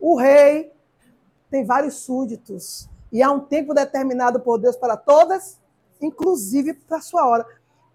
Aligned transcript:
O 0.00 0.16
rei 0.16 0.72
tem 1.50 1.64
vários 1.64 1.96
súditos. 1.96 2.88
E 3.12 3.22
há 3.22 3.30
um 3.30 3.40
tempo 3.40 3.74
determinado 3.74 4.40
por 4.40 4.58
Deus 4.58 4.76
para 4.76 4.96
todas, 4.96 5.58
inclusive 6.00 6.74
para 6.74 6.98
a 6.98 7.02
sua 7.02 7.26
hora. 7.26 7.46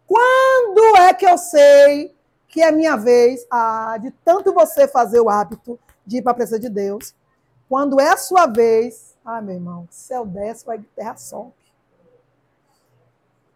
Quando 0.06 0.98
é 0.98 1.14
que 1.14 1.26
eu 1.26 1.38
sei 1.38 2.16
que 2.48 2.62
é 2.62 2.72
minha 2.72 2.96
vez 2.96 3.46
ah, 3.50 3.98
de 4.00 4.12
tanto 4.24 4.54
você 4.54 4.88
fazer 4.88 5.20
o 5.20 5.30
hábito 5.30 5.80
de 6.06 6.18
ir 6.18 6.22
para 6.22 6.32
a 6.32 6.36
presença 6.36 6.60
de 6.60 6.70
Deus? 6.70 7.16
Quando 7.68 8.00
é 8.00 8.10
a 8.10 8.18
sua 8.18 8.46
vez, 8.46 9.18
ah, 9.26 9.42
meu 9.42 9.56
irmão, 9.56 9.88
céu 9.90 10.26
desce, 10.26 10.66
vai 10.66 10.80
terra 10.96 11.16
sobe. 11.16 11.54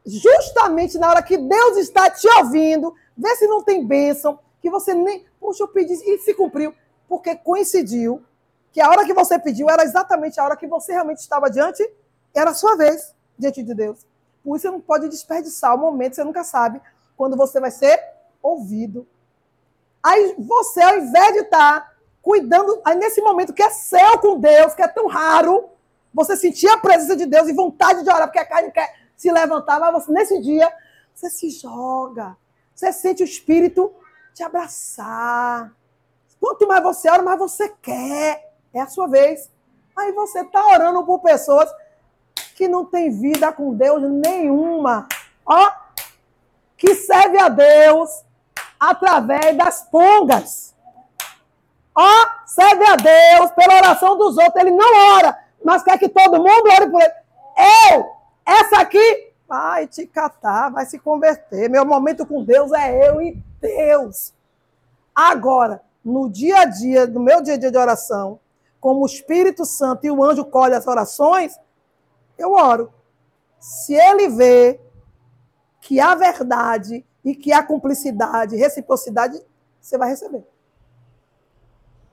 Justamente 0.05 0.97
na 0.97 1.09
hora 1.09 1.21
que 1.21 1.37
Deus 1.37 1.77
está 1.77 2.09
te 2.09 2.27
ouvindo, 2.39 2.95
vê 3.15 3.35
se 3.35 3.45
não 3.45 3.61
tem 3.61 3.85
bênção, 3.85 4.39
que 4.61 4.69
você 4.69 4.93
nem. 4.95 5.25
Puxa, 5.39 5.63
eu 5.63 5.67
pedi 5.67 5.93
e 5.93 6.17
se 6.19 6.33
cumpriu, 6.33 6.73
porque 7.07 7.35
coincidiu 7.35 8.23
que 8.71 8.81
a 8.81 8.89
hora 8.89 9.05
que 9.05 9.13
você 9.13 9.37
pediu 9.39 9.69
era 9.69 9.83
exatamente 9.83 10.39
a 10.39 10.43
hora 10.43 10.57
que 10.57 10.67
você 10.67 10.91
realmente 10.93 11.19
estava 11.19 11.49
diante, 11.49 11.87
era 12.33 12.51
a 12.51 12.53
sua 12.53 12.75
vez 12.75 13.13
diante 13.37 13.63
de 13.63 13.73
Deus. 13.73 14.05
Por 14.43 14.55
isso 14.55 14.63
você 14.63 14.71
não 14.71 14.81
pode 14.81 15.09
desperdiçar 15.09 15.75
o 15.75 15.77
momento, 15.77 16.15
você 16.15 16.23
nunca 16.23 16.43
sabe 16.43 16.81
quando 17.17 17.35
você 17.35 17.59
vai 17.59 17.71
ser 17.71 18.01
ouvido. 18.41 19.07
Aí 20.01 20.35
você, 20.37 20.81
ao 20.81 20.97
invés 20.97 21.33
de 21.33 21.39
estar 21.39 21.97
cuidando, 22.21 22.81
aí 22.85 22.95
nesse 22.95 23.21
momento 23.21 23.53
que 23.53 23.63
é 23.63 23.69
céu 23.69 24.19
com 24.19 24.39
Deus, 24.39 24.73
que 24.73 24.81
é 24.81 24.87
tão 24.87 25.07
raro, 25.07 25.69
você 26.13 26.35
sentir 26.35 26.67
a 26.67 26.77
presença 26.77 27.15
de 27.15 27.25
Deus 27.25 27.47
e 27.47 27.53
vontade 27.53 28.03
de 28.03 28.09
orar, 28.09 28.27
porque 28.27 28.39
a 28.39 28.45
carne 28.45 28.71
quer 28.71 28.93
se 29.15 29.31
levantar, 29.31 29.79
mas 29.79 29.91
você, 29.93 30.11
nesse 30.11 30.39
dia, 30.41 30.71
você 31.13 31.29
se 31.29 31.49
joga. 31.49 32.37
Você 32.73 32.93
sente 32.93 33.21
o 33.21 33.25
Espírito 33.25 33.93
te 34.33 34.41
abraçar. 34.41 35.73
Quanto 36.39 36.65
mais 36.65 36.81
você 36.81 37.09
ora, 37.09 37.21
mais 37.21 37.37
você 37.37 37.67
quer. 37.81 38.48
É 38.73 38.81
a 38.81 38.87
sua 38.87 39.07
vez. 39.07 39.49
Aí 39.95 40.11
você 40.11 40.41
está 40.41 40.65
orando 40.67 41.03
por 41.03 41.19
pessoas 41.19 41.69
que 42.55 42.67
não 42.67 42.85
têm 42.85 43.09
vida 43.09 43.51
com 43.51 43.73
Deus 43.73 44.01
nenhuma. 44.03 45.07
Ó, 45.45 45.71
que 46.77 46.95
serve 46.95 47.39
a 47.39 47.49
Deus 47.49 48.23
através 48.79 49.57
das 49.57 49.83
pongas. 49.83 50.75
Ó, 51.95 52.27
serve 52.45 52.85
a 52.85 52.95
Deus 52.95 53.51
pela 53.51 53.75
oração 53.75 54.17
dos 54.17 54.37
outros. 54.37 54.55
Ele 54.55 54.71
não 54.71 55.15
ora, 55.15 55.37
mas 55.63 55.83
quer 55.83 55.97
que 55.97 56.07
todo 56.07 56.37
mundo 56.37 56.69
ore 56.69 56.89
por 56.89 57.01
ele. 57.01 57.13
Eu, 57.91 58.09
essa 58.45 58.79
aqui, 58.79 59.33
vai 59.47 59.87
te 59.87 60.05
catar, 60.05 60.69
vai 60.69 60.85
se 60.85 60.99
converter. 60.99 61.69
Meu 61.69 61.83
momento 61.83 62.25
com 62.25 62.43
Deus 62.43 62.71
é 62.71 63.09
eu 63.09 63.21
e 63.21 63.43
Deus. 63.59 64.31
Agora, 65.13 65.81
no 66.05 66.29
dia 66.29 66.59
a 66.59 66.65
dia, 66.65 67.07
no 67.07 67.19
meu 67.19 67.41
dia 67.41 67.55
a 67.55 67.57
dia 67.57 67.71
de 67.71 67.77
oração, 67.77 68.39
como 68.79 69.01
o 69.01 69.05
Espírito 69.05 69.65
Santo 69.65 70.05
e 70.05 70.11
o 70.11 70.23
anjo 70.23 70.45
colhe 70.45 70.75
as 70.75 70.87
orações, 70.87 71.59
eu 72.37 72.53
oro. 72.53 72.93
Se 73.59 73.93
ele 73.93 74.29
vê 74.29 74.79
que 75.81 75.99
há 75.99 76.15
verdade 76.15 77.05
e 77.23 77.35
que 77.35 77.51
há 77.51 77.61
cumplicidade, 77.61 78.55
reciprocidade, 78.55 79.41
você 79.81 79.97
vai 79.97 80.09
receber. 80.09 80.45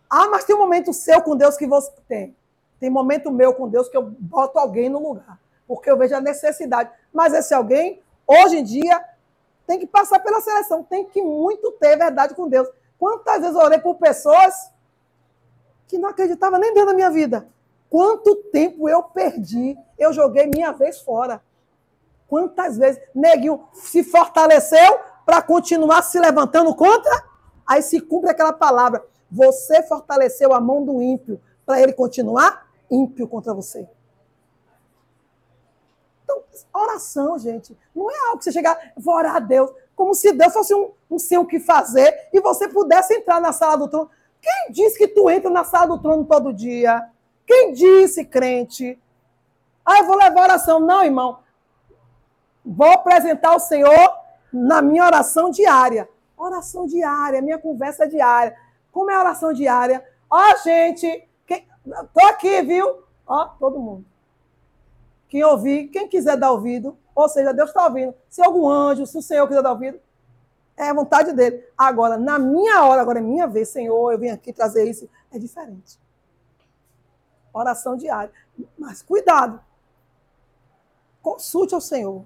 Ah, 0.08 0.28
mas 0.28 0.44
tem 0.44 0.54
um 0.54 0.60
momento 0.60 0.92
seu 0.92 1.20
com 1.22 1.36
Deus 1.36 1.56
que 1.56 1.66
você 1.66 1.92
tem. 2.08 2.36
Tem 2.78 2.90
momento 2.90 3.30
meu 3.30 3.54
com 3.54 3.68
Deus 3.68 3.88
que 3.88 3.96
eu 3.96 4.02
boto 4.02 4.58
alguém 4.58 4.88
no 4.88 4.98
lugar, 4.98 5.40
porque 5.66 5.90
eu 5.90 5.96
vejo 5.96 6.14
a 6.14 6.20
necessidade. 6.20 6.90
Mas 7.12 7.32
esse 7.32 7.54
alguém, 7.54 8.02
hoje 8.26 8.58
em 8.58 8.64
dia, 8.64 9.02
tem 9.66 9.78
que 9.78 9.86
passar 9.86 10.20
pela 10.20 10.40
seleção, 10.40 10.82
tem 10.82 11.04
que 11.04 11.22
muito 11.22 11.72
ter 11.72 11.96
verdade 11.96 12.34
com 12.34 12.48
Deus. 12.48 12.68
Quantas 12.98 13.40
vezes 13.40 13.56
eu 13.56 13.62
orei 13.62 13.78
por 13.78 13.96
pessoas 13.96 14.70
que 15.86 15.98
não 15.98 16.08
acreditavam 16.08 16.58
nem 16.58 16.72
dentro 16.72 16.90
da 16.90 16.94
minha 16.94 17.10
vida? 17.10 17.48
Quanto 17.88 18.36
tempo 18.50 18.88
eu 18.88 19.02
perdi? 19.02 19.76
Eu 19.98 20.12
joguei 20.12 20.46
minha 20.46 20.72
vez 20.72 21.00
fora. 21.00 21.42
Quantas 22.28 22.76
vezes 22.76 23.00
Neguinho 23.14 23.64
se 23.72 24.02
fortaleceu 24.02 24.98
para 25.24 25.40
continuar 25.40 26.02
se 26.02 26.18
levantando 26.18 26.74
contra? 26.74 27.24
Aí 27.66 27.82
se 27.82 28.00
cumpre 28.00 28.30
aquela 28.30 28.52
palavra. 28.52 29.04
Você 29.30 29.82
fortaleceu 29.82 30.52
a 30.52 30.60
mão 30.60 30.84
do 30.84 31.00
ímpio 31.00 31.40
para 31.64 31.80
ele 31.80 31.92
continuar 31.92 32.66
ímpio 32.90 33.26
contra 33.26 33.54
você. 33.54 33.88
Então, 36.24 36.42
oração, 36.72 37.38
gente, 37.38 37.76
não 37.94 38.10
é 38.10 38.18
algo 38.26 38.38
que 38.38 38.44
você 38.44 38.52
chegar, 38.52 38.92
vou 38.96 39.14
orar 39.14 39.36
a 39.36 39.40
Deus, 39.40 39.70
como 39.94 40.14
se 40.14 40.32
Deus 40.32 40.52
fosse 40.52 40.74
um, 40.74 40.90
um 41.10 41.16
o 41.40 41.46
que 41.46 41.60
fazer 41.60 42.28
e 42.32 42.40
você 42.40 42.68
pudesse 42.68 43.14
entrar 43.14 43.40
na 43.40 43.52
sala 43.52 43.76
do 43.76 43.88
trono. 43.88 44.10
Quem 44.46 44.70
disse 44.70 44.96
que 44.96 45.08
tu 45.08 45.28
entra 45.28 45.50
na 45.50 45.64
sala 45.64 45.88
do 45.88 45.98
trono 45.98 46.24
todo 46.24 46.52
dia? 46.52 47.04
Quem 47.44 47.72
disse, 47.72 48.24
crente? 48.24 48.96
Ah, 49.84 49.98
eu 49.98 50.06
vou 50.06 50.16
levar 50.16 50.44
oração. 50.44 50.78
Não, 50.78 51.02
irmão. 51.02 51.40
Vou 52.64 52.92
apresentar 52.92 53.56
o 53.56 53.58
Senhor 53.58 54.16
na 54.52 54.80
minha 54.80 55.04
oração 55.04 55.50
diária. 55.50 56.08
Oração 56.36 56.86
diária, 56.86 57.42
minha 57.42 57.58
conversa 57.58 58.06
diária. 58.06 58.56
Como 58.92 59.10
é 59.10 59.16
a 59.16 59.20
oração 59.20 59.52
diária? 59.52 60.04
Ó, 60.30 60.56
gente, 60.62 61.28
quem... 61.44 61.66
tô 62.14 62.24
aqui, 62.26 62.62
viu? 62.62 63.02
Ó, 63.26 63.46
todo 63.58 63.80
mundo. 63.80 64.04
Quem 65.28 65.42
ouvir, 65.42 65.88
quem 65.88 66.06
quiser 66.06 66.36
dar 66.36 66.52
ouvido, 66.52 66.96
ou 67.16 67.28
seja, 67.28 67.52
Deus 67.52 67.70
está 67.70 67.84
ouvindo. 67.84 68.14
Se 68.28 68.44
algum 68.44 68.68
anjo, 68.68 69.06
se 69.06 69.18
o 69.18 69.22
Senhor 69.22 69.48
quiser 69.48 69.62
dar 69.62 69.72
ouvido, 69.72 69.98
é 70.76 70.88
a 70.88 70.94
vontade 70.94 71.32
dele. 71.32 71.64
Agora, 71.76 72.16
na 72.16 72.38
minha 72.38 72.84
hora, 72.84 73.00
agora 73.00 73.18
é 73.18 73.22
minha 73.22 73.46
vez, 73.46 73.68
Senhor, 73.68 74.12
eu 74.12 74.18
vim 74.18 74.28
aqui 74.28 74.52
trazer 74.52 74.84
isso, 74.84 75.08
é 75.32 75.38
diferente. 75.38 75.98
Oração 77.52 77.96
diária. 77.96 78.32
Mas 78.78 79.02
cuidado. 79.02 79.60
Consulte 81.22 81.74
ao 81.74 81.80
Senhor. 81.80 82.24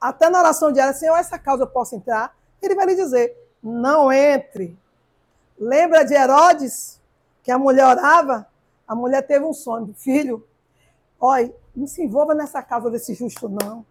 Até 0.00 0.28
na 0.28 0.40
oração 0.40 0.72
diária, 0.72 0.94
Senhor, 0.94 1.16
essa 1.16 1.38
causa 1.38 1.62
eu 1.62 1.68
posso 1.68 1.94
entrar? 1.94 2.36
Ele 2.60 2.74
vai 2.74 2.86
lhe 2.86 2.94
dizer: 2.96 3.36
não 3.62 4.10
entre. 4.10 4.76
Lembra 5.58 6.04
de 6.04 6.14
Herodes, 6.14 7.00
que 7.42 7.50
a 7.50 7.58
mulher 7.58 7.86
orava? 7.86 8.46
A 8.88 8.94
mulher 8.94 9.22
teve 9.22 9.44
um 9.44 9.52
sonho, 9.52 9.94
filho, 9.94 10.44
olha, 11.20 11.54
não 11.76 11.86
se 11.86 12.02
envolva 12.02 12.34
nessa 12.34 12.62
causa 12.62 12.90
desse 12.90 13.14
justo, 13.14 13.48
não. 13.48 13.84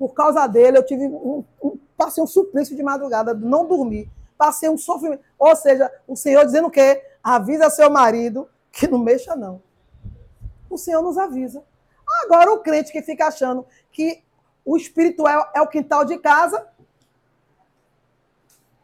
Por 0.00 0.14
causa 0.14 0.46
dele, 0.46 0.78
eu 0.78 0.82
tive 0.82 1.04
um, 1.04 1.44
um, 1.62 1.78
passei 1.94 2.24
um 2.24 2.26
suplício 2.26 2.74
de 2.74 2.82
madrugada, 2.82 3.34
não 3.34 3.66
dormi. 3.66 4.10
Passei 4.38 4.66
um 4.70 4.78
sofrimento. 4.78 5.22
Ou 5.38 5.54
seja, 5.54 5.92
o 6.08 6.16
Senhor 6.16 6.42
dizendo 6.46 6.68
o 6.68 6.70
quê? 6.70 7.04
Avisa 7.22 7.68
seu 7.68 7.90
marido 7.90 8.48
que 8.72 8.88
não 8.88 8.98
mexa, 8.98 9.36
não. 9.36 9.62
O 10.70 10.78
Senhor 10.78 11.02
nos 11.02 11.18
avisa. 11.18 11.62
Agora, 12.24 12.50
o 12.50 12.60
crente 12.60 12.90
que 12.90 13.02
fica 13.02 13.26
achando 13.26 13.66
que 13.92 14.24
o 14.64 14.74
espiritual 14.74 15.50
é 15.54 15.60
o 15.60 15.68
quintal 15.68 16.06
de 16.06 16.16
casa, 16.16 16.66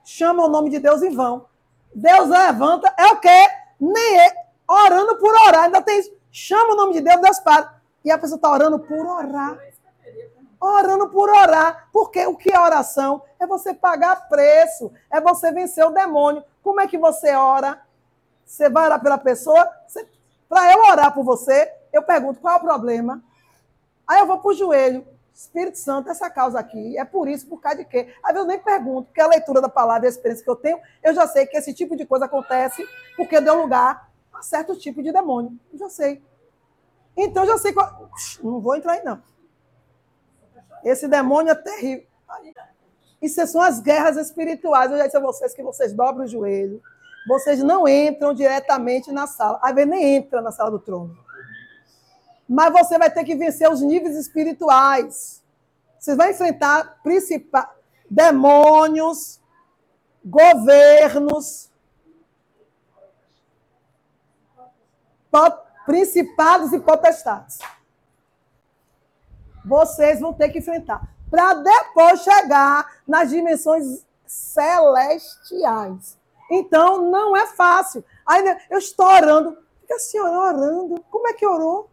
chama 0.04 0.44
o 0.44 0.50
nome 0.50 0.69
de 0.69 0.78
Deus 0.78 1.03
em 1.03 1.15
vão. 1.15 1.47
Deus 1.94 2.28
levanta, 2.28 2.94
é 2.98 3.06
o 3.06 3.21
quê? 3.21 3.48
Nem 3.81 4.21
é. 4.21 4.34
Orando 4.69 5.16
por 5.16 5.34
orar, 5.34 5.65
ainda 5.65 5.81
tem 5.81 5.98
isso. 5.98 6.15
Chama 6.31 6.75
o 6.75 6.77
nome 6.77 6.93
de 6.93 7.00
Deus, 7.00 7.22
Deus 7.22 7.38
para. 7.38 7.81
E 8.04 8.10
a 8.10 8.19
pessoa 8.19 8.37
está 8.37 8.50
orando 8.50 8.78
por 8.78 9.06
orar. 9.06 9.59
Orando 10.61 11.09
por 11.09 11.28
orar. 11.31 11.89
Porque 11.93 12.27
o 12.27 12.37
que 12.37 12.53
é 12.53 12.61
oração? 12.61 13.22
É 13.39 13.47
você 13.47 13.75
pagar 13.75 14.28
preço. 14.28 14.93
É 15.11 15.21
você 15.21 15.53
vencer 15.53 15.84
o 15.84 15.91
demônio. 15.91 16.44
Como 16.62 16.81
é 16.81 16.87
que 16.87 16.99
você 16.99 17.34
ora? 17.34 17.81
Você 18.44 18.69
vai 18.69 18.87
orar 18.87 19.00
pela 19.00 19.19
pessoa? 19.19 19.69
Você... 19.87 20.06
Para 20.49 20.72
eu 20.72 20.78
orar 20.81 21.12
por 21.12 21.25
você, 21.25 21.72
eu 21.93 22.03
pergunto 22.03 22.41
qual 22.41 22.55
é 22.55 22.56
o 22.59 22.61
problema. 22.61 23.22
Aí 24.06 24.21
eu 24.21 24.27
vou 24.27 24.39
para 24.39 24.50
o 24.50 24.55
joelho. 24.55 25.06
Espírito 25.37 25.78
Santo, 25.78 26.09
essa 26.09 26.31
causa 26.31 26.59
aqui, 26.59 26.97
é 26.97 27.05
por 27.05 27.28
isso, 27.28 27.47
por 27.47 27.61
causa 27.61 27.78
de 27.78 27.84
quê? 27.84 28.11
Aí 28.25 28.34
eu 28.34 28.47
nem 28.47 28.59
pergunto, 28.59 29.09
porque 29.09 29.21
a 29.21 29.27
leitura 29.27 29.61
da 29.61 29.69
palavra 29.69 30.06
e 30.06 30.09
a 30.09 30.11
experiência 30.11 30.43
que 30.43 30.49
eu 30.50 30.56
tenho, 30.56 30.81
eu 31.03 31.12
já 31.12 31.27
sei 31.27 31.45
que 31.45 31.59
esse 31.59 31.75
tipo 31.75 31.95
de 31.95 32.06
coisa 32.06 32.25
acontece 32.25 32.89
porque 33.19 33.39
deu 33.39 33.61
lugar 33.61 34.10
a 34.33 34.41
certo 34.41 34.75
tipo 34.77 35.03
de 35.03 35.13
demônio. 35.13 35.53
Eu 35.71 35.78
já 35.78 35.91
sei. 35.91 36.22
Então 37.15 37.45
já 37.45 37.59
sei 37.59 37.75
qual. 37.75 38.09
Não 38.42 38.60
vou 38.60 38.77
entrar 38.77 38.92
aí, 38.92 39.04
não. 39.04 39.22
Esse 40.86 41.09
demônio 41.09 41.50
é 41.50 41.54
terrível. 41.56 42.06
Isso 43.21 43.44
são 43.48 43.60
as 43.60 43.80
guerras 43.80 44.16
espirituais. 44.16 44.88
Eu 44.88 44.98
já 44.98 45.06
disse 45.06 45.16
a 45.16 45.21
vocês 45.21 45.53
que 45.53 45.62
vocês 45.62 45.92
dobram 45.92 46.24
o 46.24 46.28
joelho. 46.28 46.80
Vocês 47.27 47.60
não 47.60 47.88
entram 47.88 48.33
diretamente 48.33 49.10
na 49.10 49.27
sala. 49.27 49.59
Às 49.60 49.74
vezes 49.74 49.91
nem 49.91 50.15
entra 50.15 50.41
na 50.41 50.53
sala 50.53 50.71
do 50.71 50.78
trono. 50.78 51.18
Mas 52.48 52.72
você 52.72 52.97
vai 52.97 53.10
ter 53.10 53.24
que 53.24 53.34
vencer 53.34 53.68
os 53.68 53.80
níveis 53.80 54.15
espirituais. 54.15 55.42
Você 55.98 56.15
vai 56.15 56.30
enfrentar 56.30 57.00
principais 57.03 57.66
demônios, 58.09 59.41
governos, 60.24 61.68
principados 65.84 66.72
e 66.72 66.78
potestades. 66.78 67.59
Vocês 69.66 70.21
vão 70.21 70.33
ter 70.33 70.48
que 70.51 70.59
enfrentar. 70.60 71.09
Para 71.28 71.54
depois 71.54 72.21
chegar 72.21 73.01
nas 73.07 73.30
dimensões 73.30 74.07
celestiais. 74.24 76.16
Então, 76.51 77.10
não 77.10 77.36
é 77.36 77.47
fácil. 77.47 78.04
Aí 78.24 78.42
né, 78.42 78.60
eu 78.71 78.78
estou 78.78 79.07
orando. 79.07 79.59
Fica 79.80 79.97
assim, 79.97 80.21
orando. 80.21 81.03
Como 81.10 81.27
é 81.28 81.33
que 81.33 81.47
orou? 81.47 81.91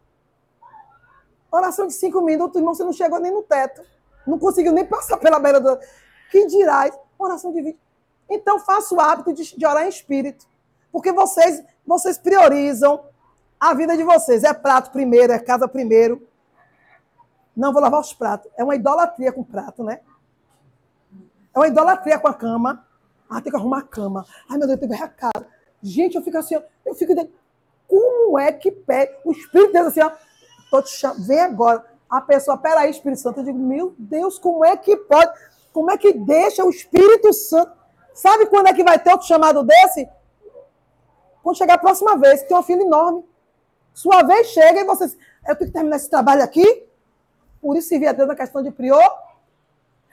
Oração 1.51 1.87
de 1.87 1.93
cinco 1.93 2.21
minutos, 2.21 2.57
irmão, 2.57 2.73
você 2.73 2.83
não 2.83 2.93
chegou 2.93 3.19
nem 3.19 3.31
no 3.31 3.43
teto. 3.43 3.81
Não 4.25 4.39
conseguiu 4.39 4.71
nem 4.71 4.85
passar 4.85 5.17
pela 5.17 5.39
beira 5.39 5.59
do. 5.59 5.77
Que 6.31 6.45
dirás? 6.47 6.97
Oração 7.17 7.51
de 7.51 7.61
vídeo. 7.61 7.79
Então, 8.29 8.59
faça 8.59 8.93
o 8.95 8.99
hábito 8.99 9.33
de, 9.33 9.57
de 9.57 9.65
orar 9.65 9.85
em 9.85 9.89
espírito. 9.89 10.45
Porque 10.91 11.11
vocês, 11.11 11.63
vocês 11.85 12.17
priorizam 12.17 13.03
a 13.59 13.73
vida 13.73 13.97
de 13.97 14.03
vocês. 14.03 14.43
É 14.43 14.53
prato 14.53 14.91
primeiro, 14.91 15.33
é 15.33 15.39
casa 15.39 15.67
primeiro. 15.67 16.27
Não 17.55 17.71
vou 17.71 17.81
lavar 17.81 18.01
os 18.01 18.13
pratos. 18.13 18.51
É 18.57 18.63
uma 18.63 18.75
idolatria 18.75 19.31
com 19.31 19.43
prato, 19.43 19.83
né? 19.83 19.99
É 21.53 21.59
uma 21.59 21.67
idolatria 21.67 22.17
com 22.17 22.27
a 22.27 22.33
cama. 22.33 22.85
Ah, 23.29 23.41
tem 23.41 23.51
que 23.51 23.57
arrumar 23.57 23.79
a 23.79 23.83
cama. 23.83 24.25
Ai, 24.49 24.57
meu 24.57 24.67
Deus, 24.67 24.79
tem 24.79 24.89
que 24.89 24.95
ver 24.95 25.03
a 25.03 25.07
casa. 25.07 25.45
Gente, 25.81 26.15
eu 26.15 26.23
fico 26.23 26.37
assim, 26.37 26.55
eu 26.85 26.95
fico 26.95 27.13
dentro. 27.13 27.33
Como 27.87 28.39
é 28.39 28.51
que 28.51 28.71
pede? 28.71 29.13
O 29.23 29.31
Espírito 29.31 29.73
Deus 29.73 29.87
assim, 29.87 30.01
ó. 30.01 30.11
Tô 30.71 30.81
te 30.81 30.89
chamando, 30.89 31.25
vem 31.27 31.39
agora. 31.39 31.85
A 32.09 32.21
pessoa, 32.21 32.57
peraí, 32.57 32.89
Espírito 32.89 33.21
Santo. 33.21 33.39
Eu 33.39 33.43
digo, 33.43 33.59
meu 33.59 33.93
Deus, 33.97 34.39
como 34.39 34.65
é 34.65 34.75
que 34.75 34.95
pode? 34.95 35.31
Como 35.71 35.91
é 35.91 35.97
que 35.97 36.13
deixa 36.13 36.63
o 36.63 36.69
Espírito 36.69 37.31
Santo? 37.33 37.71
Sabe 38.13 38.45
quando 38.45 38.67
é 38.67 38.73
que 38.73 38.83
vai 38.83 38.97
ter 38.99 39.11
outro 39.11 39.27
chamado 39.27 39.63
desse? 39.63 40.07
Quando 41.41 41.57
chegar 41.57 41.75
a 41.75 41.79
próxima 41.79 42.17
vez, 42.17 42.41
que 42.41 42.47
tem 42.47 42.55
uma 42.55 42.63
fila 42.63 42.81
enorme. 42.81 43.25
Sua 43.93 44.23
vez 44.23 44.47
chega 44.47 44.81
e 44.81 44.85
você. 44.85 45.05
Eu 45.47 45.55
tenho 45.55 45.69
que 45.69 45.73
terminar 45.73 45.97
esse 45.97 46.09
trabalho 46.09 46.43
aqui. 46.43 46.87
Por 47.63 47.77
isso 47.77 47.87
se 47.87 47.97
via 47.97 48.13
Deus 48.13 48.27
na 48.27 48.35
questão 48.35 48.61
de 48.61 48.69
prior. 48.71 49.17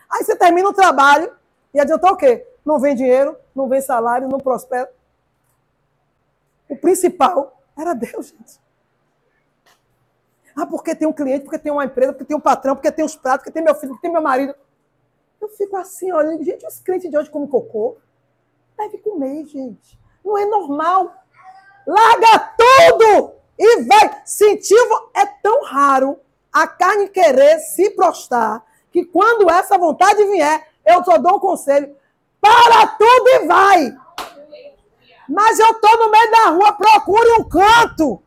Aí 0.08 0.22
você 0.22 0.36
termina 0.36 0.68
o 0.68 0.72
trabalho 0.72 1.36
e 1.74 1.80
adiantou 1.80 2.12
o 2.12 2.16
quê? 2.16 2.46
Não 2.64 2.78
vem 2.78 2.94
dinheiro, 2.94 3.36
não 3.52 3.68
vem 3.68 3.80
salário, 3.80 4.28
não 4.28 4.38
prospera. 4.38 4.88
O 6.68 6.76
principal 6.76 7.60
era 7.76 7.92
Deus, 7.92 8.28
gente. 8.28 8.60
Ah, 10.56 10.64
porque 10.64 10.94
tem 10.94 11.08
um 11.08 11.12
cliente, 11.12 11.42
porque 11.42 11.58
tem 11.58 11.72
uma 11.72 11.84
empresa, 11.84 12.12
porque 12.12 12.24
tem 12.24 12.36
um 12.36 12.40
patrão, 12.40 12.76
porque 12.76 12.92
tem 12.92 13.04
os 13.04 13.16
pratos, 13.16 13.40
porque 13.40 13.50
tem 13.50 13.64
meu 13.64 13.74
filho, 13.74 13.94
porque 13.94 14.02
tem 14.02 14.12
meu 14.12 14.22
marido. 14.22 14.54
Eu 15.40 15.48
fico 15.48 15.76
assim, 15.76 16.12
olhando, 16.12 16.44
gente, 16.44 16.64
os 16.64 16.78
crentes 16.78 17.10
de 17.10 17.18
hoje 17.18 17.30
comem 17.30 17.48
cocô. 17.48 17.96
Deve 18.78 18.98
comer, 18.98 19.44
gente. 19.46 19.98
Não 20.24 20.38
é 20.38 20.46
normal. 20.46 21.12
Larga 21.84 22.54
tudo 22.56 23.34
e 23.58 23.82
vai. 23.82 24.22
Sentir 24.24 24.76
é 25.14 25.26
tão 25.26 25.64
raro 25.64 26.20
a 26.52 26.66
carne 26.66 27.08
querer 27.08 27.58
se 27.60 27.90
prostrar 27.90 28.64
que 28.90 29.04
quando 29.04 29.50
essa 29.50 29.78
vontade 29.78 30.24
vier, 30.24 30.68
eu 30.84 31.04
só 31.04 31.16
dou 31.18 31.36
um 31.36 31.40
conselho. 31.40 31.96
Para 32.40 32.86
tudo 32.86 33.28
e 33.28 33.46
vai. 33.46 33.96
Mas 35.28 35.58
eu 35.60 35.70
estou 35.70 35.98
no 35.98 36.10
meio 36.10 36.30
da 36.30 36.50
rua, 36.50 36.72
procure 36.72 37.32
um 37.38 37.48
canto. 37.48 38.22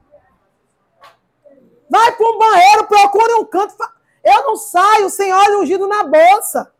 Vai 1.90 2.12
para 2.14 2.30
um 2.30 2.40
banheiro, 2.40 2.88
procure 2.88 3.34
um 3.34 3.46
canto. 3.46 3.76
Eu 4.24 4.44
não 4.44 4.56
saio 4.56 5.10
sem 5.10 5.34
óleo 5.34 5.62
ungido 5.62 5.86
na 5.86 6.04
bolsa. 6.04 6.72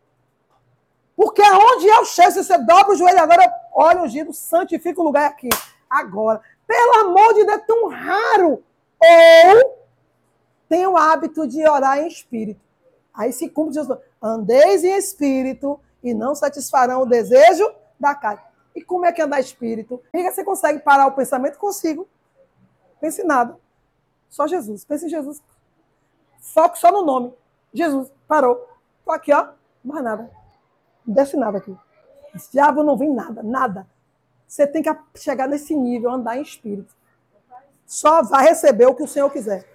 Porque 1.14 1.42
aonde 1.42 1.86
eu 1.86 2.04
chego, 2.04 2.32
se 2.32 2.42
você 2.42 2.58
dobra 2.58 2.92
o 2.92 2.96
joelho 2.96 3.20
agora, 3.20 3.52
óleo 3.74 4.02
ungido, 4.02 4.32
santifica 4.32 5.00
o 5.00 5.04
lugar 5.04 5.28
aqui. 5.28 5.48
Agora. 5.90 6.40
Pelo 6.66 7.00
amor 7.00 7.34
de 7.34 7.44
Deus, 7.44 7.58
é 7.58 7.66
tão 7.66 7.88
raro. 7.88 8.64
Ou 9.00 9.83
tem 10.74 10.88
o 10.88 10.96
hábito 10.96 11.46
de 11.46 11.64
orar 11.68 12.00
em 12.00 12.08
espírito. 12.08 12.60
Aí 13.14 13.32
se 13.32 13.48
cumpre 13.48 13.74
Jesus. 13.74 13.96
Andeis 14.20 14.82
em 14.82 14.96
espírito 14.96 15.78
e 16.02 16.12
não 16.12 16.34
satisfarão 16.34 17.02
o 17.02 17.06
desejo 17.06 17.72
da 17.98 18.12
carne. 18.12 18.42
E 18.74 18.82
como 18.82 19.06
é 19.06 19.12
que 19.12 19.22
andar 19.22 19.38
espírito? 19.38 20.02
Amiga, 20.12 20.32
você 20.32 20.42
consegue 20.42 20.80
parar 20.80 21.06
o 21.06 21.12
pensamento? 21.12 21.58
Consigo. 21.58 22.08
Pense 23.00 23.22
em 23.22 23.24
nada. 23.24 23.56
Só 24.28 24.48
Jesus. 24.48 24.84
Pense 24.84 25.06
em 25.06 25.08
Jesus. 25.08 25.40
Foco 26.40 26.76
só 26.76 26.90
no 26.90 27.04
nome. 27.04 27.32
Jesus. 27.72 28.10
Parou. 28.26 28.68
Tô 29.04 29.12
aqui, 29.12 29.32
ó. 29.32 29.50
Mais 29.84 30.02
nada. 30.02 30.28
Não 31.06 31.14
desce 31.14 31.36
nada 31.36 31.58
aqui. 31.58 31.76
Esse 32.34 32.50
diabo 32.50 32.82
não 32.82 32.96
vem 32.96 33.14
nada. 33.14 33.44
Nada. 33.44 33.86
Você 34.48 34.66
tem 34.66 34.82
que 34.82 34.90
chegar 35.14 35.46
nesse 35.46 35.72
nível, 35.72 36.10
andar 36.10 36.36
em 36.36 36.42
espírito. 36.42 36.92
Só 37.86 38.24
vai 38.24 38.42
receber 38.42 38.86
o 38.86 38.94
que 38.96 39.04
o 39.04 39.08
Senhor 39.08 39.30
quiser. 39.30 39.72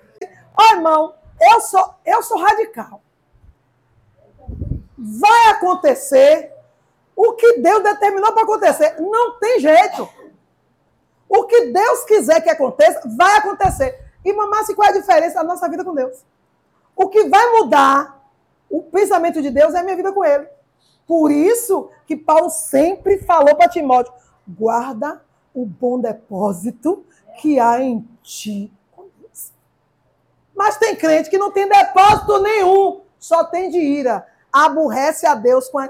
Ó, 0.59 0.61
oh, 0.61 0.75
irmão, 0.75 1.15
eu 1.39 1.61
sou, 1.61 1.95
eu 2.06 2.21
sou 2.21 2.38
radical. 2.38 3.01
Vai 4.97 5.47
acontecer 5.51 6.51
o 7.15 7.31
que 7.33 7.59
Deus 7.59 7.81
determinou 7.81 8.33
para 8.33 8.44
acontecer. 8.44 9.00
Não 9.00 9.39
tem 9.39 9.61
jeito. 9.61 10.09
O 11.29 11.45
que 11.45 11.67
Deus 11.67 12.03
quiser 12.03 12.41
que 12.41 12.50
aconteça, 12.50 13.01
vai 13.15 13.38
acontecer. 13.38 14.03
E, 14.25 14.33
mamasse, 14.33 14.75
qual 14.75 14.89
é 14.89 14.91
a 14.91 15.00
diferença 15.00 15.35
da 15.35 15.45
nossa 15.45 15.69
vida 15.69 15.85
com 15.85 15.95
Deus? 15.95 16.25
O 16.94 17.07
que 17.07 17.29
vai 17.29 17.51
mudar 17.53 18.21
o 18.69 18.83
pensamento 18.83 19.41
de 19.41 19.50
Deus 19.50 19.73
é 19.73 19.79
a 19.79 19.83
minha 19.83 19.95
vida 19.95 20.11
com 20.11 20.25
Ele. 20.25 20.45
Por 21.07 21.31
isso 21.31 21.89
que 22.06 22.17
Paulo 22.17 22.50
sempre 22.50 23.19
falou 23.19 23.56
para 23.56 23.69
Timóteo: 23.69 24.13
guarda 24.45 25.23
o 25.53 25.65
bom 25.65 26.01
depósito 26.01 27.06
que 27.38 27.59
há 27.61 27.81
em 27.81 28.06
ti. 28.21 28.73
Mas 30.59 30.75
tem 30.75 30.94
crente 30.94 31.29
que 31.29 31.38
não 31.38 31.51
tem 31.51 31.69
depósito 31.69 32.38
nenhum, 32.41 33.00
só 33.17 33.45
tem 33.45 33.69
de 33.69 33.77
ira. 33.77 34.27
Aborrece 34.51 35.25
a 35.25 35.33
Deus 35.33 35.69
com 35.69 35.79
a 35.79 35.89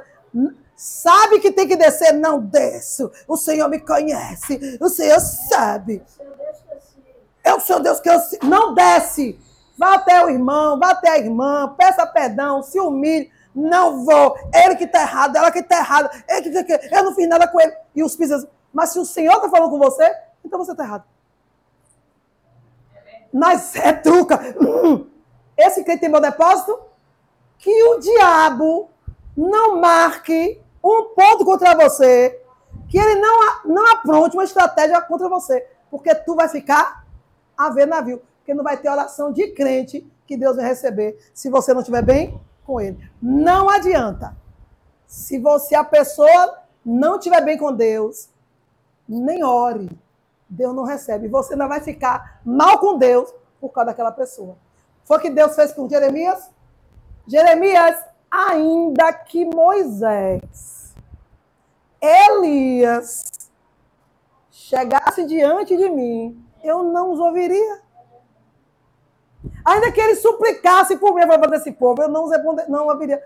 sabe 0.76 1.40
que 1.40 1.52
tem 1.52 1.68
que 1.68 1.76
descer, 1.76 2.14
não 2.14 2.40
desço. 2.40 3.12
O 3.28 3.36
Senhor 3.36 3.68
me 3.68 3.80
conhece, 3.80 4.78
o 4.80 4.88
Senhor 4.88 5.20
sabe. 5.20 6.04
É 7.44 7.52
o 7.52 7.60
seu 7.60 7.80
Deus 7.80 8.00
que 8.00 8.12
eu 8.12 8.22
não 8.44 8.76
desce. 8.76 9.40
Vá 9.76 9.96
até 9.96 10.24
o 10.24 10.30
irmão, 10.30 10.78
vá 10.78 10.92
até 10.92 11.10
a 11.10 11.18
irmã, 11.18 11.74
peça 11.76 12.06
perdão, 12.06 12.62
se 12.62 12.80
humilhe. 12.80 13.32
Não 13.56 14.06
vou. 14.06 14.38
Ele 14.54 14.76
que 14.76 14.84
está 14.84 15.02
errado, 15.02 15.36
ela 15.36 15.50
que 15.50 15.60
está 15.60 15.80
errada. 15.80 16.12
Eu 16.92 17.04
não 17.06 17.16
fiz 17.16 17.28
nada 17.28 17.48
com 17.48 17.60
ele. 17.60 17.74
E 17.96 18.04
os 18.04 18.16
filhos 18.16 18.46
mas 18.72 18.92
se 18.92 19.00
o 19.00 19.06
Senhor 19.06 19.34
está 19.34 19.50
falando 19.50 19.72
com 19.72 19.80
você, 19.80 20.16
então 20.46 20.60
você 20.60 20.74
está 20.74 20.84
errado. 20.84 21.06
Mas 23.32 23.76
é 23.76 23.94
truca. 23.94 24.40
Hum. 24.62 25.08
Esse 25.58 25.84
crente 25.84 26.02
tem 26.02 26.10
meu 26.10 26.22
depósito? 26.22 26.80
Que 27.58 27.84
o 27.84 28.00
diabo 28.00 28.90
não 29.36 29.80
marque 29.80 30.62
um 30.84 31.14
ponto 31.14 31.44
contra 31.46 31.76
você, 31.76 32.42
que 32.88 32.98
ele 32.98 33.16
não, 33.16 33.64
não 33.66 33.94
apronte 33.94 34.36
uma 34.36 34.44
estratégia 34.44 35.02
contra 35.02 35.28
você, 35.28 35.68
porque 35.92 36.16
tu 36.16 36.36
vai 36.36 36.48
ficar 36.48 37.06
a 37.58 37.70
ver 37.70 37.86
navio, 37.86 38.22
porque 38.38 38.54
não 38.54 38.64
vai 38.64 38.78
ter 38.78 38.90
oração 38.90 39.32
de 39.32 39.52
crente 39.52 40.10
que 40.26 40.38
Deus 40.38 40.56
vai 40.56 40.66
receber 40.66 41.18
se 41.34 41.50
você 41.50 41.74
não 41.74 41.82
estiver 41.82 42.02
bem 42.02 42.40
com 42.66 42.80
ele. 42.80 42.98
Não 43.22 43.70
adianta. 43.70 44.36
Se 45.06 45.40
você, 45.40 45.76
a 45.76 45.84
pessoa, 45.84 46.60
não 46.86 47.18
estiver 47.18 47.44
bem 47.44 47.58
com 47.58 47.74
Deus, 47.74 48.30
nem 49.08 49.44
ore. 49.44 49.90
Deus 50.50 50.76
não 50.76 50.84
recebe. 50.84 51.28
Você 51.28 51.56
não 51.56 51.68
vai 51.68 51.82
ficar 51.82 52.42
mal 52.44 52.80
com 52.80 52.98
Deus 52.98 53.34
por 53.60 53.70
causa 53.70 53.88
daquela 53.88 54.12
pessoa. 54.12 54.58
Foi 55.04 55.18
o 55.18 55.22
que 55.22 55.30
Deus 55.30 55.56
fez 55.56 55.72
com 55.72 55.90
Jeremias? 55.90 56.50
Jeremias, 57.28 58.04
ainda 58.32 59.14
que 59.14 59.46
Moisés 59.46 60.96
Elias 62.02 63.24
chegasse 64.50 65.26
diante 65.26 65.76
de 65.76 65.90
mim, 65.90 66.44
eu 66.64 66.84
não 66.84 67.12
os 67.12 67.20
ouviria. 67.20 67.82
Ainda 69.66 69.92
que 69.92 70.00
ele 70.00 70.16
suplicasse 70.16 70.98
por 70.98 71.14
mim 71.14 71.26
para 71.28 71.56
esse 71.58 71.72
povo, 71.72 72.02
eu 72.02 72.10
não, 72.10 72.30
não 72.68 72.88
ouviria. 72.88 73.22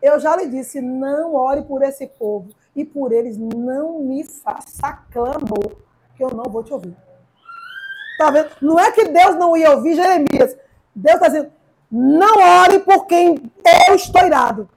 Eu 0.00 0.18
já 0.18 0.36
lhe 0.36 0.48
disse: 0.48 0.80
não 0.80 1.34
ore 1.34 1.62
por 1.62 1.82
esse 1.82 2.06
povo 2.06 2.50
e 2.74 2.84
por 2.84 3.12
eles 3.12 3.36
não 3.38 4.00
me 4.00 4.24
faça 4.24 4.92
clamor, 5.10 5.76
eu 6.22 6.30
não 6.30 6.44
vou 6.44 6.62
te 6.62 6.72
ouvir. 6.72 6.96
Tá 8.18 8.30
vendo? 8.30 8.50
Não 8.60 8.78
é 8.78 8.92
que 8.92 9.08
Deus 9.08 9.36
não 9.36 9.56
ia 9.56 9.72
ouvir 9.72 9.96
Jeremias. 9.96 10.56
Deus 10.94 11.14
está 11.14 11.28
dizendo: 11.28 11.52
não 11.90 12.62
ore 12.62 12.80
por 12.80 13.06
quem 13.06 13.50
eu 13.88 13.94
estou 13.94 14.24
irado 14.24 14.68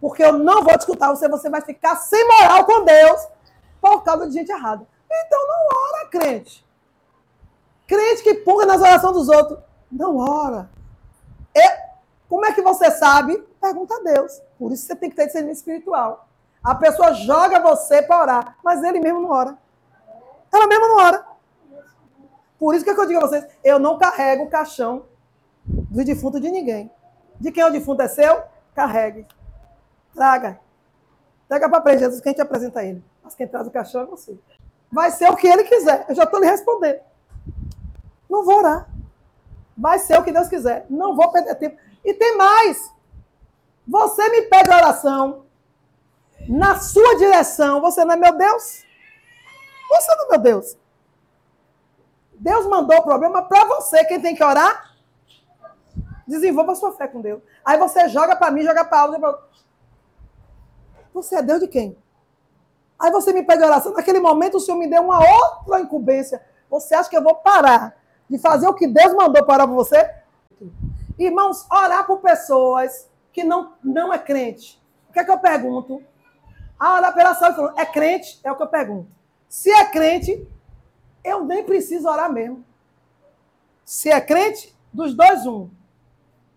porque 0.00 0.22
eu 0.22 0.32
não 0.32 0.62
vou 0.62 0.76
te 0.76 0.80
escutar 0.80 1.10
você, 1.10 1.28
você 1.28 1.50
vai 1.50 1.60
ficar 1.60 1.96
sem 1.96 2.26
moral 2.26 2.64
com 2.64 2.84
Deus 2.84 3.28
por 3.80 4.02
causa 4.02 4.26
de 4.26 4.34
gente 4.34 4.50
errada. 4.50 4.86
Então 5.10 5.46
não 5.46 5.66
ora, 5.76 6.08
crente. 6.08 6.66
Crente 7.86 8.22
que 8.22 8.34
punga 8.34 8.66
nas 8.66 8.80
orações 8.80 9.14
dos 9.14 9.28
outros. 9.28 9.58
Não 9.90 10.18
ora. 10.18 10.70
E, 11.54 11.68
como 12.28 12.44
é 12.44 12.52
que 12.52 12.62
você 12.62 12.90
sabe? 12.90 13.38
Pergunta 13.60 13.94
a 13.94 14.02
Deus. 14.02 14.40
Por 14.58 14.72
isso 14.72 14.86
você 14.86 14.94
tem 14.94 15.08
que 15.08 15.16
ter 15.16 15.26
discernimento 15.26 15.56
espiritual. 15.56 16.28
A 16.62 16.74
pessoa 16.74 17.14
joga 17.14 17.60
você 17.60 18.02
para 18.02 18.20
orar, 18.20 18.58
mas 18.62 18.82
ele 18.82 19.00
mesmo 19.00 19.20
não 19.20 19.30
ora. 19.30 19.56
Ela 20.52 20.66
mesmo 20.66 20.88
não 20.88 20.96
ora. 20.96 21.26
Por 22.58 22.74
isso 22.74 22.84
que, 22.84 22.90
é 22.90 22.94
que 22.94 23.00
eu 23.00 23.06
digo 23.06 23.20
a 23.20 23.26
vocês, 23.26 23.46
eu 23.62 23.78
não 23.78 23.98
carrego 23.98 24.44
o 24.44 24.50
caixão 24.50 25.06
do 25.64 26.04
defunto 26.04 26.40
de 26.40 26.50
ninguém. 26.50 26.90
De 27.38 27.52
quem 27.52 27.64
o 27.64 27.70
defunto 27.70 28.02
é 28.02 28.08
seu, 28.08 28.42
carregue. 28.74 29.26
Traga. 30.12 30.58
Traga 31.48 31.68
para 31.68 31.96
Jesus 31.96 32.20
que 32.20 32.28
a 32.28 32.32
gente 32.32 32.40
apresenta 32.40 32.82
ele. 32.82 33.02
Mas 33.22 33.34
quem 33.34 33.46
traz 33.46 33.66
o 33.66 33.70
caixão 33.70 34.02
é 34.02 34.06
você. 34.06 34.36
Vai 34.90 35.10
ser 35.10 35.30
o 35.30 35.36
que 35.36 35.46
ele 35.46 35.64
quiser. 35.64 36.06
Eu 36.08 36.14
já 36.14 36.24
estou 36.24 36.40
lhe 36.40 36.46
respondendo. 36.46 37.00
Não 38.28 38.44
vou 38.44 38.58
orar. 38.58 38.88
Vai 39.76 39.98
ser 39.98 40.18
o 40.18 40.24
que 40.24 40.32
Deus 40.32 40.48
quiser. 40.48 40.86
Não 40.90 41.14
vou 41.14 41.30
perder 41.30 41.54
tempo. 41.54 41.76
E 42.04 42.12
tem 42.14 42.36
mais. 42.36 42.92
Você 43.86 44.28
me 44.30 44.42
pede 44.42 44.70
oração 44.70 45.44
na 46.48 46.78
sua 46.78 47.16
direção. 47.16 47.80
Você 47.80 48.04
não 48.04 48.14
é 48.14 48.16
meu 48.16 48.36
Deus? 48.36 48.84
Você 49.88 50.14
não 50.16 50.28
meu 50.28 50.38
Deus. 50.38 50.76
Deus 52.34 52.66
mandou 52.66 52.98
o 52.98 53.02
problema 53.02 53.42
para 53.42 53.64
você. 53.64 54.04
Quem 54.04 54.20
tem 54.20 54.34
que 54.34 54.44
orar? 54.44 54.96
Desenvolva 56.26 56.74
sua 56.74 56.92
fé 56.92 57.08
com 57.08 57.20
Deus. 57.20 57.42
Aí 57.64 57.78
você 57.78 58.08
joga 58.08 58.36
para 58.36 58.50
mim, 58.50 58.62
joga 58.62 58.84
para 58.84 59.10
outro. 59.10 59.48
Você 61.12 61.36
é 61.36 61.42
Deus 61.42 61.60
de 61.60 61.68
quem? 61.68 61.96
Aí 62.98 63.10
você 63.10 63.32
me 63.32 63.42
pede 63.42 63.64
oração. 63.64 63.92
Naquele 63.92 64.20
momento 64.20 64.56
o 64.56 64.60
Senhor 64.60 64.78
me 64.78 64.88
deu 64.88 65.02
uma 65.02 65.18
outra 65.18 65.80
incumbência. 65.80 66.44
Você 66.68 66.94
acha 66.94 67.08
que 67.08 67.16
eu 67.16 67.22
vou 67.22 67.34
parar 67.36 67.96
de 68.28 68.38
fazer 68.38 68.68
o 68.68 68.74
que 68.74 68.86
Deus 68.86 69.14
mandou 69.14 69.44
para 69.44 69.64
você? 69.66 70.14
Irmãos, 71.18 71.66
orar 71.70 72.06
por 72.06 72.18
pessoas 72.18 73.08
que 73.32 73.42
não, 73.42 73.72
não 73.82 74.12
é 74.12 74.18
crente. 74.18 74.80
O 75.08 75.12
que 75.12 75.20
é 75.20 75.24
que 75.24 75.30
eu 75.30 75.38
pergunto? 75.38 76.02
A 76.78 76.94
orar 76.94 77.14
pela 77.14 77.34
saúde 77.34 77.80
é 77.80 77.86
crente? 77.86 78.38
É 78.44 78.52
o 78.52 78.56
que 78.56 78.62
eu 78.62 78.68
pergunto. 78.68 79.17
Se 79.48 79.70
é 79.70 79.84
crente, 79.86 80.46
eu 81.24 81.44
nem 81.44 81.64
preciso 81.64 82.08
orar 82.08 82.32
mesmo. 82.32 82.64
Se 83.84 84.10
é 84.10 84.20
crente, 84.20 84.76
dos 84.92 85.14
dois, 85.14 85.46
um. 85.46 85.70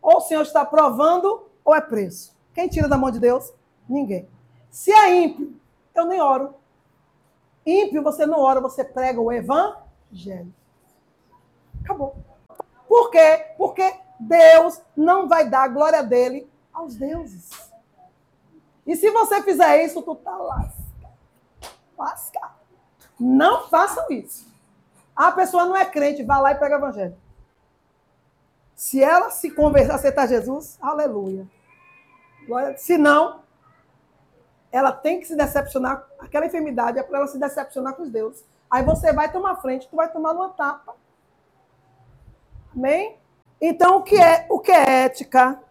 Ou 0.01 0.17
o 0.17 0.21
Senhor 0.21 0.41
está 0.41 0.65
provando, 0.65 1.47
ou 1.63 1.73
é 1.73 1.81
preço. 1.81 2.35
Quem 2.53 2.67
tira 2.67 2.87
da 2.87 2.97
mão 2.97 3.11
de 3.11 3.19
Deus? 3.19 3.53
Ninguém. 3.87 4.27
Se 4.69 4.91
é 4.91 5.23
ímpio, 5.23 5.55
eu 5.95 6.05
nem 6.05 6.21
oro. 6.21 6.55
Ímpio, 7.65 8.03
você 8.03 8.25
não 8.25 8.39
ora, 8.39 8.59
você 8.59 8.83
prega 8.83 9.21
o 9.21 9.31
evangelho. 9.31 10.53
Acabou. 11.83 12.15
Por 12.87 13.09
quê? 13.09 13.53
Porque 13.57 13.93
Deus 14.19 14.81
não 14.95 15.27
vai 15.27 15.47
dar 15.47 15.63
a 15.63 15.67
glória 15.67 16.03
dele 16.03 16.49
aos 16.73 16.95
deuses. 16.95 17.49
E 18.85 18.95
se 18.95 19.09
você 19.11 19.41
fizer 19.43 19.85
isso, 19.85 20.01
tu 20.01 20.15
tá 20.15 20.35
lascado. 20.35 21.17
Lascado. 21.97 22.60
Não 23.21 23.67
façam 23.67 24.07
isso. 24.09 24.51
A 25.15 25.31
pessoa 25.31 25.65
não 25.65 25.77
é 25.77 25.85
crente, 25.85 26.23
vá 26.23 26.39
lá 26.39 26.53
e 26.53 26.55
pega 26.55 26.75
o 26.75 26.79
evangelho. 26.79 27.15
Se 28.75 29.03
ela 29.03 29.29
se 29.29 29.51
converter, 29.51 29.93
aceitar 29.93 30.27
Jesus, 30.27 30.79
aleluia. 30.81 31.47
Se 32.77 32.97
não, 32.97 33.43
ela 34.71 34.91
tem 34.91 35.19
que 35.19 35.27
se 35.27 35.35
decepcionar. 35.35 36.03
Aquela 36.17 36.47
enfermidade 36.47 36.97
é 36.97 37.03
para 37.03 37.19
ela 37.19 37.27
se 37.27 37.37
decepcionar 37.37 37.93
com 37.93 38.01
os 38.01 38.09
deuses. 38.09 38.43
Aí 38.67 38.83
você 38.83 39.13
vai 39.13 39.31
tomar 39.31 39.57
frente, 39.57 39.87
tu 39.87 39.95
vai 39.95 40.11
tomar 40.11 40.31
uma 40.31 40.49
tapa. 40.49 40.95
Amém? 42.75 43.19
Então, 43.61 43.97
o 43.97 44.01
que 44.01 44.15
é, 44.15 44.47
o 44.49 44.59
que 44.59 44.71
é 44.71 45.03
ética? 45.03 45.61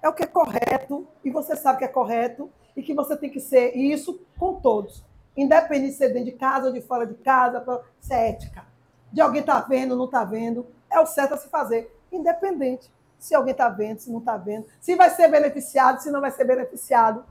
É 0.00 0.08
o 0.08 0.12
que 0.12 0.22
é 0.22 0.26
correto, 0.26 1.08
e 1.24 1.30
você 1.30 1.56
sabe 1.56 1.78
que 1.78 1.84
é 1.84 1.88
correto, 1.88 2.52
e 2.76 2.82
que 2.82 2.94
você 2.94 3.16
tem 3.16 3.30
que 3.30 3.40
ser 3.40 3.76
isso 3.76 4.20
com 4.38 4.54
todos. 4.54 5.02
Independente 5.36 5.92
de 5.92 5.96
ser 5.96 6.08
dentro 6.08 6.30
de 6.30 6.32
casa 6.32 6.66
ou 6.66 6.72
de 6.72 6.80
fora 6.80 7.06
de 7.06 7.14
casa, 7.14 7.64
isso 8.00 8.12
é 8.12 8.30
ética. 8.30 8.64
De 9.12 9.20
alguém 9.20 9.42
tá 9.42 9.60
vendo, 9.60 9.96
não 9.96 10.06
está 10.06 10.24
vendo, 10.24 10.66
é 10.90 10.98
o 11.00 11.06
certo 11.06 11.34
a 11.34 11.36
se 11.36 11.48
fazer. 11.48 11.94
Independente 12.12 12.90
se 13.18 13.34
alguém 13.34 13.52
está 13.52 13.68
vendo, 13.68 14.00
se 14.00 14.10
não 14.10 14.18
está 14.18 14.36
vendo, 14.36 14.66
se 14.80 14.94
vai 14.96 15.08
ser 15.08 15.28
beneficiado, 15.28 16.00
se 16.02 16.10
não 16.10 16.20
vai 16.20 16.30
ser 16.30 16.44
beneficiado, 16.44 17.24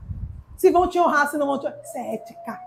se 0.56 0.70
vão 0.70 0.88
te 0.88 0.98
honrar, 0.98 1.30
se 1.30 1.36
não 1.36 1.46
vão 1.46 1.58
te 1.58 1.66
honrar. 1.66 1.80
Isso 1.82 1.98
é 1.98 2.14
ética. 2.14 2.60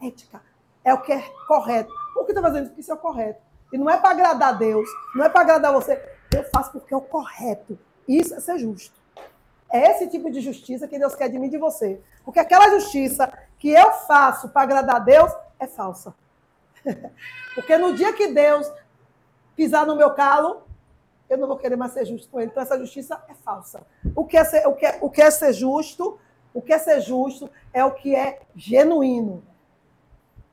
Ética. 0.00 0.42
É 0.82 0.94
o 0.94 1.02
que 1.02 1.12
é 1.12 1.22
correto. 1.46 1.92
Por 2.14 2.24
que 2.24 2.32
está 2.32 2.40
fazendo 2.40 2.66
isso? 2.66 2.74
Isso 2.78 2.90
é 2.90 2.94
o 2.94 2.98
correto. 2.98 3.42
E 3.72 3.76
não 3.76 3.90
é 3.90 3.98
para 3.98 4.10
agradar 4.10 4.56
Deus, 4.56 4.88
não 5.14 5.24
é 5.24 5.28
para 5.28 5.42
agradar 5.42 5.72
você. 5.72 6.02
Eu 6.34 6.44
faço 6.44 6.72
porque 6.72 6.94
é 6.94 6.96
o 6.96 7.02
correto. 7.02 7.78
Isso 8.08 8.34
é 8.34 8.40
ser 8.40 8.58
justo. 8.58 9.01
É 9.72 9.90
esse 9.90 10.06
tipo 10.06 10.30
de 10.30 10.42
justiça 10.42 10.86
que 10.86 10.98
Deus 10.98 11.14
quer 11.14 11.30
de 11.30 11.38
mim 11.38 11.46
e 11.46 11.50
de 11.50 11.56
você. 11.56 11.98
Porque 12.24 12.38
aquela 12.38 12.68
justiça 12.68 13.32
que 13.58 13.70
eu 13.70 13.90
faço 14.06 14.50
para 14.50 14.62
agradar 14.62 14.96
a 14.96 14.98
Deus 14.98 15.32
é 15.58 15.66
falsa. 15.66 16.14
porque 17.54 17.78
no 17.78 17.94
dia 17.94 18.12
que 18.12 18.28
Deus 18.28 18.70
pisar 19.56 19.86
no 19.86 19.96
meu 19.96 20.10
calo, 20.10 20.62
eu 21.30 21.38
não 21.38 21.48
vou 21.48 21.56
querer 21.56 21.76
mais 21.76 21.92
ser 21.92 22.04
justo 22.04 22.28
com 22.28 22.38
ele. 22.38 22.50
Então, 22.50 22.62
essa 22.62 22.78
justiça 22.78 23.24
é 23.28 23.34
falsa. 23.34 23.86
O 24.14 24.26
que 24.26 24.36
é 24.36 24.44
ser, 24.44 24.66
o 24.66 24.74
que 24.74 24.84
é, 24.84 24.98
o 25.00 25.08
que 25.08 25.22
é 25.22 25.30
ser 25.30 25.54
justo? 25.54 26.18
O 26.52 26.60
que 26.60 26.74
é 26.74 26.78
ser 26.78 27.00
justo 27.00 27.50
é 27.72 27.82
o 27.82 27.92
que 27.92 28.14
é 28.14 28.40
genuíno. 28.54 29.42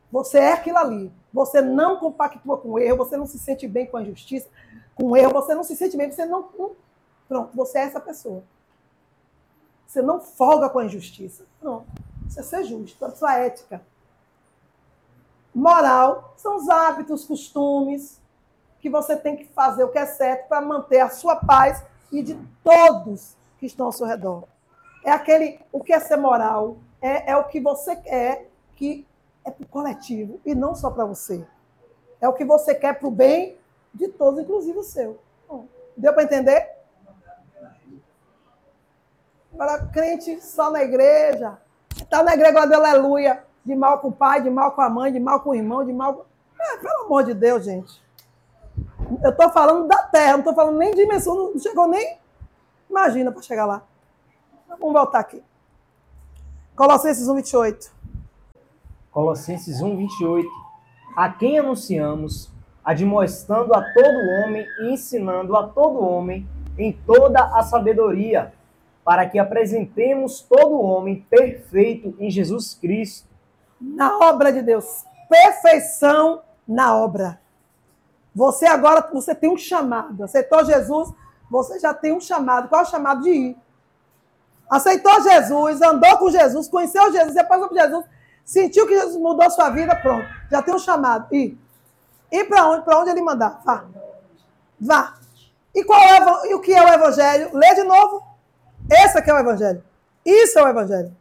Você 0.10 0.40
é 0.40 0.54
aquilo 0.54 0.78
ali. 0.78 1.12
Você 1.34 1.62
não 1.62 1.98
compactua 1.98 2.58
com 2.58 2.70
o 2.70 2.80
erro, 2.80 2.98
você 2.98 3.18
não 3.18 3.26
se 3.26 3.38
sente 3.38 3.68
bem 3.68 3.86
com 3.86 3.98
a 3.98 4.02
injustiça, 4.02 4.48
com 4.96 5.08
o 5.08 5.18
erro, 5.18 5.34
você 5.34 5.54
não 5.54 5.64
se 5.64 5.76
sente 5.76 5.98
bem, 5.98 6.10
você 6.10 6.26
não. 6.26 6.50
Pronto, 7.28 7.56
você 7.56 7.80
é 7.80 7.82
essa 7.82 8.00
pessoa. 8.00 8.44
Você 9.89 10.03
não 10.03 10.22
folga 10.22 10.69
com 10.69 10.77
a 10.77 10.86
injustiça. 10.86 11.48
Pronto. 11.60 11.88
Isso 12.27 12.39
é 12.39 12.43
ser 12.43 12.63
justo, 12.63 13.03
a 13.03 13.10
sua 13.10 13.39
ética. 13.39 13.81
Moral 15.53 16.36
são 16.38 16.58
os 16.58 16.69
hábitos, 16.69 17.25
costumes, 17.25 18.22
que 18.79 18.88
você 18.88 19.17
tem 19.17 19.36
que 19.36 19.46
fazer 19.46 19.84
o 19.84 19.89
que 19.89 19.98
é 19.98 20.05
certo 20.05 20.48
para 20.48 20.62
manter 20.62 21.00
a 21.00 21.10
sua 21.10 21.38
paz 21.38 21.84
e 22.12 22.22
de 22.22 22.39
todos 22.63 23.36
que 23.58 23.65
estão 23.65 23.88
ao 23.88 23.91
seu 23.91 24.05
redor. 24.05 24.43
É 25.03 25.10
aquele, 25.10 25.60
o 25.72 25.84
que 25.84 25.91
é 25.91 26.00
ser 26.00 26.17
moral, 26.17 26.77
é, 27.01 27.31
é 27.31 27.36
o 27.36 27.46
que 27.46 27.60
você 27.60 27.96
quer 27.96 28.48
que 28.75 29.08
é 29.43 29.50
para 29.50 29.63
o 29.63 29.67
coletivo 29.67 30.39
e 30.46 30.53
não 30.53 30.75
só 30.75 30.91
para 30.91 31.03
você. 31.03 31.43
É 32.22 32.29
o 32.29 32.34
que 32.34 32.46
você 32.46 32.75
quer 32.75 33.00
para 33.00 33.08
o 33.08 33.12
bem 33.12 33.58
de 33.91 34.08
todos, 34.08 34.39
inclusive 34.39 34.77
o 34.77 34.84
seu. 34.84 35.19
Bom, 35.48 35.65
deu 35.98 36.13
para 36.13 36.24
entender? 36.24 36.78
Agora, 39.53 39.86
crente 39.88 40.39
só 40.41 40.72
na 40.72 40.84
igreja, 40.84 41.58
está 41.89 42.24
na 42.24 42.34
igreja 42.34 42.65
de 42.65 42.74
aleluia, 42.74 43.44
de 43.65 43.75
mal 43.75 44.00
com 44.00 44.10
o 44.10 44.12
pai, 44.12 44.41
de 44.41 44.50
mal 44.50 44.72
com 44.72 44.82
a 44.82 44.89
mãe, 44.89 45.12
de 45.12 45.20
mal 45.20 45.41
com 45.41 45.50
o 45.50 45.56
irmão, 45.56 45.86
de 45.86 45.94
mal. 45.94 46.25
É, 46.60 46.77
pelo 46.77 47.06
amor 47.06 47.24
de 47.24 47.34
Deus, 47.34 47.65
gente. 47.65 48.01
Eu 49.24 49.32
estou 49.32 49.50
falando 49.50 49.88
da 49.88 50.03
terra, 50.03 50.34
não 50.34 50.39
estou 50.39 50.53
falando 50.53 50.77
nem 50.77 50.91
de 50.91 50.98
dimensão, 50.98 51.36
não 51.36 51.60
chegou 51.60 51.88
nem. 51.88 52.18
Imagina 52.89 53.32
para 53.32 53.41
chegar 53.41 53.65
lá. 53.65 53.84
Vamos 54.68 54.94
voltar 54.94 55.20
aqui. 55.20 55.44
Colossenses 56.75 57.27
1, 57.27 57.36
28. 57.36 57.91
Colossenses 59.12 59.82
1, 59.82 59.98
28. 59.98 60.48
A 61.15 61.29
quem 61.29 61.60
anunciamos, 61.60 62.50
admoestando 62.84 63.74
a 63.74 63.82
todo 63.94 64.44
homem 64.44 64.65
e 64.82 64.94
ensinando 64.94 65.56
a 65.58 65.68
todo 65.68 66.00
homem 66.00 66.48
em 66.77 66.94
toda 66.94 67.44
a 67.44 67.62
sabedoria, 67.63 68.53
para 69.10 69.28
que 69.28 69.39
apresentemos 69.39 70.39
todo 70.42 70.80
homem 70.80 71.25
perfeito 71.28 72.16
em 72.20 72.30
Jesus 72.30 72.75
Cristo. 72.75 73.28
Na 73.82 74.20
obra 74.20 74.54
de 74.54 74.62
Deus. 74.62 75.04
Perfeição 75.28 76.44
na 76.68 76.96
obra. 76.96 77.42
Você 78.36 78.68
agora 78.68 79.10
você 79.12 79.34
tem 79.34 79.50
um 79.50 79.58
chamado. 79.58 80.24
Aceitou 80.24 80.63
Jesus, 80.63 81.12
você 81.50 81.80
já 81.80 81.92
tem 81.92 82.13
um 82.13 82.22
chamado. 82.22 82.70
Qual 82.70 82.82
é 82.82 82.84
o 82.84 82.88
chamado 82.88 83.24
de 83.24 83.32
ir? 83.32 83.58
Aceitou 84.70 85.24
Jesus, 85.24 85.82
andou 85.82 86.16
com 86.20 86.30
Jesus, 86.30 86.68
conheceu 86.68 87.12
Jesus, 87.12 87.34
passou 87.48 87.68
por 87.68 87.75
Jesus, 87.80 88.06
sentiu 88.46 88.86
que 88.86 88.94
Jesus 88.94 89.18
mudou 89.18 89.48
a 89.48 89.50
sua 89.50 89.72
vida, 89.72 89.96
pronto. 89.96 90.28
Já 90.51 90.62
tem 90.62 90.75
um 90.75 90.78
chamado. 90.78 91.34
Ir. 91.34 91.58
Ir 92.32 92.44
para 92.44 92.70
onde? 92.70 92.86
Para 92.86 93.00
onde 93.00 93.10
ele 93.10 93.24
mandar? 93.24 93.60
Vá. 93.66 93.86
Vá. 94.80 95.16
E, 95.74 95.84
qual 95.84 96.00
é, 96.00 96.51
e 96.51 96.54
o 96.54 96.60
que 96.60 96.72
é 96.72 96.86
o 96.86 96.94
evangelho? 96.94 97.50
Lê 97.58 97.74
de 97.74 97.82
novo. 97.82 98.28
Esse 98.91 99.17
aqui 99.17 99.29
é 99.29 99.34
o 99.34 99.39
evangelho. 99.39 99.84
Isso 100.25 100.58
é 100.58 100.63
o 100.63 100.67
evangelho. 100.67 101.15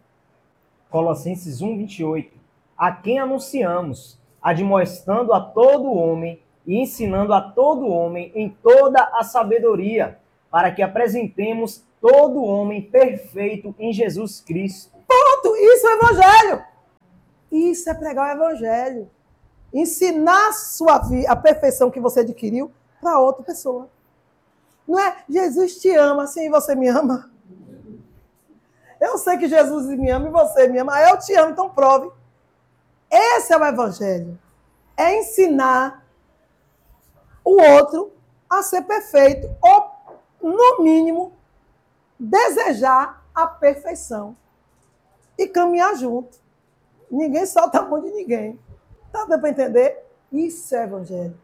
Colossenses 0.90 1.60
1, 1.60 1.76
28. 1.78 2.38
A 2.76 2.92
quem 2.92 3.18
anunciamos, 3.18 4.18
admoestando 4.40 5.34
a 5.34 5.40
todo 5.40 5.92
homem 5.92 6.42
e 6.66 6.80
ensinando 6.80 7.32
a 7.32 7.40
todo 7.40 7.88
homem 7.88 8.32
em 8.34 8.48
toda 8.48 9.02
a 9.14 9.22
sabedoria, 9.22 10.18
para 10.50 10.70
que 10.70 10.82
apresentemos 10.82 11.84
todo 12.00 12.42
homem 12.42 12.82
perfeito 12.82 13.74
em 13.78 13.92
Jesus 13.92 14.40
Cristo. 14.40 14.96
Ponto! 15.06 15.56
Isso 15.56 15.86
é 15.86 15.94
evangelho. 15.94 16.64
Isso 17.50 17.90
é 17.90 17.94
pregar 17.94 18.28
o 18.28 18.42
evangelho. 18.42 19.10
Ensinar 19.72 20.52
sua 20.52 20.98
vida, 20.98 21.30
a 21.30 21.36
perfeição 21.36 21.90
que 21.90 22.00
você 22.00 22.20
adquiriu 22.20 22.70
para 23.00 23.18
outra 23.18 23.42
pessoa. 23.42 23.88
Não 24.86 24.98
é 24.98 25.18
Jesus 25.28 25.76
te 25.76 25.94
ama, 25.94 26.22
assim 26.22 26.48
você 26.48 26.74
me 26.74 26.88
ama. 26.88 27.30
Eu 29.00 29.16
sei 29.18 29.38
que 29.38 29.48
Jesus 29.48 29.86
me 29.86 30.10
ama 30.10 30.28
e 30.28 30.32
você 30.32 30.66
me 30.68 30.78
ama. 30.78 31.00
Eu 31.00 31.18
te 31.18 31.34
amo, 31.34 31.52
então 31.52 31.70
prove. 31.70 32.10
Esse 33.10 33.52
é 33.52 33.56
o 33.56 33.64
evangelho. 33.64 34.38
É 34.96 35.16
ensinar 35.16 36.04
o 37.44 37.60
outro 37.60 38.12
a 38.50 38.62
ser 38.62 38.82
perfeito, 38.82 39.48
ou, 39.62 39.90
no 40.42 40.82
mínimo, 40.82 41.32
desejar 42.18 43.24
a 43.34 43.46
perfeição. 43.46 44.36
e 45.38 45.46
caminhar 45.46 45.94
junto. 45.94 46.36
Ninguém 47.08 47.46
solta 47.46 47.78
a 47.78 47.82
mão 47.82 48.00
de 48.00 48.10
ninguém. 48.10 48.58
Tá 49.12 49.24
dando 49.24 49.40
para 49.40 49.50
entender? 49.50 50.04
Isso 50.32 50.74
é 50.74 50.82
evangelho. 50.82 51.38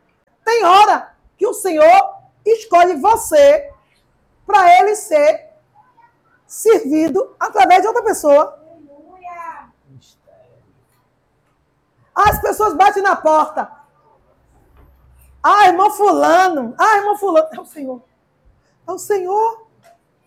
Tem 0.44 0.64
hora 0.64 1.14
que 1.38 1.46
o 1.46 1.54
Senhor 1.54 2.16
escolhe 2.44 2.96
você 2.96 3.72
para 4.44 4.80
ele 4.80 4.96
ser 4.96 5.53
servido 6.54 7.34
através 7.38 7.82
de 7.82 7.88
outra 7.88 8.04
pessoa. 8.04 8.62
As 12.14 12.40
pessoas 12.40 12.74
batem 12.74 13.02
na 13.02 13.16
porta. 13.16 13.68
Ah, 15.42 15.66
irmão 15.66 15.90
fulano. 15.90 16.72
Ah, 16.78 16.98
irmão 16.98 17.18
fulano. 17.18 17.48
É 17.50 17.60
o 17.60 17.66
Senhor. 17.66 18.02
É 18.86 18.92
o 18.92 18.98
Senhor. 18.98 19.66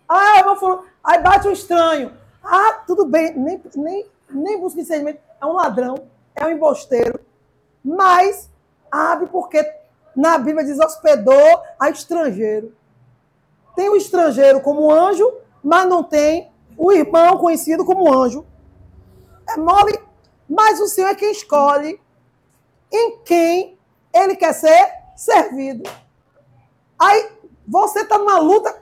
Ah, 0.06 0.38
irmão 0.38 0.54
fulano. 0.56 0.84
Aí 1.02 1.18
bate 1.22 1.48
um 1.48 1.52
estranho. 1.52 2.14
Ah, 2.44 2.82
tudo 2.86 3.06
bem. 3.06 3.32
Nem, 3.34 3.62
nem, 3.74 4.06
nem 4.28 4.60
busca 4.60 4.80
discernimento. 4.80 5.20
É 5.40 5.46
um 5.46 5.54
ladrão. 5.54 6.08
É 6.34 6.44
um 6.44 6.50
embosteiro. 6.50 7.20
Mas 7.82 8.50
abre 8.90 9.28
porque 9.28 9.64
na 10.14 10.36
Bíblia 10.36 10.66
diz 10.66 10.78
hospedou 10.78 11.62
a 11.80 11.88
estrangeiro. 11.88 12.76
Tem 13.74 13.88
o 13.88 13.96
estrangeiro 13.96 14.60
como 14.60 14.90
anjo, 14.90 15.32
mas 15.62 15.88
não 15.88 16.02
tem 16.02 16.52
o 16.76 16.92
irmão 16.92 17.38
conhecido 17.38 17.84
como 17.84 18.12
anjo. 18.12 18.46
É 19.48 19.56
mole, 19.56 19.98
mas 20.48 20.80
o 20.80 20.86
Senhor 20.86 21.08
é 21.08 21.14
quem 21.14 21.32
escolhe 21.32 22.00
em 22.90 23.18
quem 23.20 23.78
ele 24.12 24.36
quer 24.36 24.52
ser 24.52 24.92
servido. 25.16 25.88
Aí 26.98 27.30
você 27.66 28.00
está 28.00 28.18
numa 28.18 28.38
luta. 28.38 28.76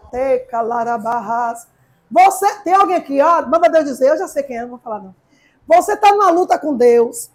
Você 2.10 2.60
tem 2.60 2.74
alguém 2.74 2.96
aqui, 2.96 3.20
ó, 3.20 3.44
manda 3.46 3.68
Deus 3.68 3.84
dizer, 3.84 4.10
eu 4.10 4.18
já 4.18 4.28
sei 4.28 4.42
quem 4.42 4.56
é, 4.56 4.62
não 4.62 4.70
vou 4.70 4.78
falar 4.78 5.00
não. 5.00 5.14
Você 5.66 5.94
está 5.94 6.12
numa 6.12 6.30
luta 6.30 6.58
com 6.58 6.76
Deus. 6.76 7.30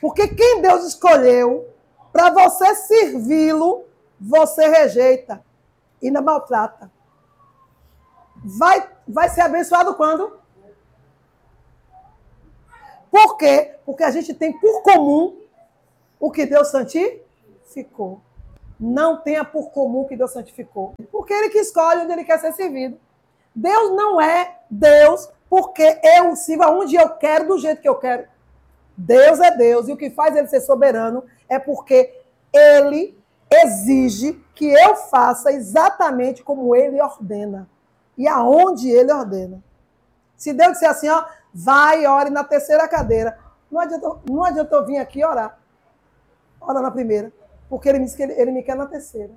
Porque 0.00 0.28
quem 0.28 0.60
Deus 0.60 0.84
escolheu 0.84 1.66
para 2.12 2.30
você 2.30 2.74
servi-lo, 2.74 3.84
você 4.20 4.68
rejeita 4.68 5.42
e 6.02 6.08
ainda 6.08 6.20
maltrata. 6.20 6.90
Vai, 8.44 8.86
vai 9.08 9.30
ser 9.30 9.40
abençoado 9.40 9.94
quando? 9.94 10.38
Por 13.10 13.38
quê? 13.38 13.76
Porque 13.86 14.04
a 14.04 14.10
gente 14.10 14.34
tem 14.34 14.52
por 14.52 14.82
comum 14.82 15.38
o 16.20 16.30
que 16.30 16.44
Deus 16.44 16.68
santificou. 16.68 18.20
Não 18.78 19.16
tenha 19.16 19.44
por 19.44 19.70
comum 19.70 20.00
o 20.00 20.06
que 20.06 20.16
Deus 20.16 20.32
santificou. 20.32 20.92
Porque 21.10 21.32
Ele 21.32 21.48
que 21.48 21.58
escolhe 21.58 22.02
onde 22.02 22.12
Ele 22.12 22.24
quer 22.24 22.38
ser 22.38 22.52
servido. 22.52 23.00
Deus 23.54 23.96
não 23.96 24.20
é 24.20 24.58
Deus 24.68 25.30
porque 25.48 26.00
eu 26.02 26.36
sirvo 26.36 26.64
aonde 26.64 26.96
eu 26.96 27.08
quero, 27.10 27.48
do 27.48 27.58
jeito 27.58 27.80
que 27.80 27.88
eu 27.88 27.94
quero. 27.94 28.26
Deus 28.96 29.40
é 29.40 29.56
Deus 29.56 29.88
e 29.88 29.92
o 29.92 29.96
que 29.96 30.10
faz 30.10 30.36
ele 30.36 30.48
ser 30.48 30.60
soberano 30.60 31.24
é 31.48 31.58
porque 31.58 32.20
ele 32.52 33.16
exige 33.50 34.32
que 34.54 34.66
eu 34.66 34.96
faça 34.96 35.52
exatamente 35.52 36.42
como 36.42 36.74
ele 36.74 37.00
ordena 37.00 37.68
e 38.16 38.28
aonde 38.28 38.88
ele 38.88 39.12
ordena. 39.12 39.62
Se 40.36 40.52
Deus 40.52 40.72
disser 40.72 40.90
assim, 40.90 41.08
ó, 41.08 41.24
vai 41.52 42.04
e 42.04 42.06
ore 42.06 42.30
na 42.30 42.44
terceira 42.44 42.86
cadeira, 42.88 43.38
não 43.70 43.80
adianta, 43.80 44.16
não 44.30 44.44
adianta 44.44 44.74
eu 44.74 44.86
vir 44.86 44.98
aqui 44.98 45.24
orar. 45.24 45.58
Ora 46.60 46.80
na 46.80 46.90
primeira, 46.90 47.32
porque 47.68 47.88
ele 47.88 47.98
me 47.98 48.04
disse 48.04 48.16
que 48.16 48.22
ele, 48.22 48.32
ele 48.34 48.50
me 48.50 48.62
quer 48.62 48.76
na 48.76 48.86
terceira. 48.86 49.32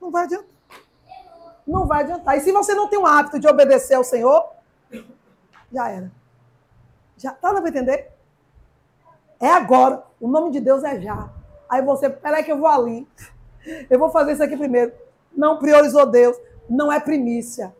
Não 0.00 0.10
vai 0.10 0.24
adiantar. 0.24 0.48
Não 1.66 1.86
vai 1.86 2.02
adiantar. 2.02 2.36
E 2.36 2.40
se 2.40 2.50
você 2.52 2.74
não 2.74 2.88
tem 2.88 2.98
o 2.98 3.06
hábito 3.06 3.38
de 3.38 3.46
obedecer 3.46 3.94
ao 3.94 4.04
Senhor, 4.04 4.50
já 5.72 5.90
era. 5.90 6.10
Já 7.16 7.32
tá 7.32 7.48
dando 7.48 7.60
para 7.60 7.70
entender? 7.70 8.10
É 9.38 9.50
agora. 9.50 10.02
O 10.20 10.28
nome 10.28 10.50
de 10.50 10.60
Deus 10.60 10.82
é 10.82 11.00
já. 11.00 11.28
Aí 11.68 11.82
você, 11.82 12.08
peraí 12.08 12.42
que 12.42 12.50
eu 12.50 12.58
vou 12.58 12.68
ali. 12.68 13.06
Eu 13.90 13.98
vou 13.98 14.10
fazer 14.10 14.32
isso 14.32 14.42
aqui 14.42 14.56
primeiro. 14.56 14.92
Não 15.36 15.58
priorizou 15.58 16.06
Deus. 16.06 16.36
Não 16.68 16.92
é 16.92 17.00
primícia. 17.00 17.74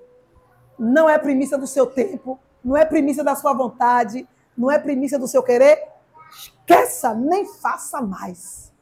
Não 0.79 1.09
é 1.09 1.19
primícia 1.19 1.59
do 1.59 1.67
seu 1.67 1.87
tempo. 1.87 2.39
Não 2.65 2.77
é 2.77 2.85
primícia 2.85 3.23
da 3.23 3.35
sua 3.35 3.53
vontade. 3.53 4.27
Não 4.57 4.71
é 4.71 4.79
primícia 4.79 5.19
do 5.19 5.29
seu 5.29 5.43
querer. 5.43 5.87
Esqueça, 6.31 7.15
nem 7.15 7.47
faça 7.47 8.01
mais. 8.01 8.73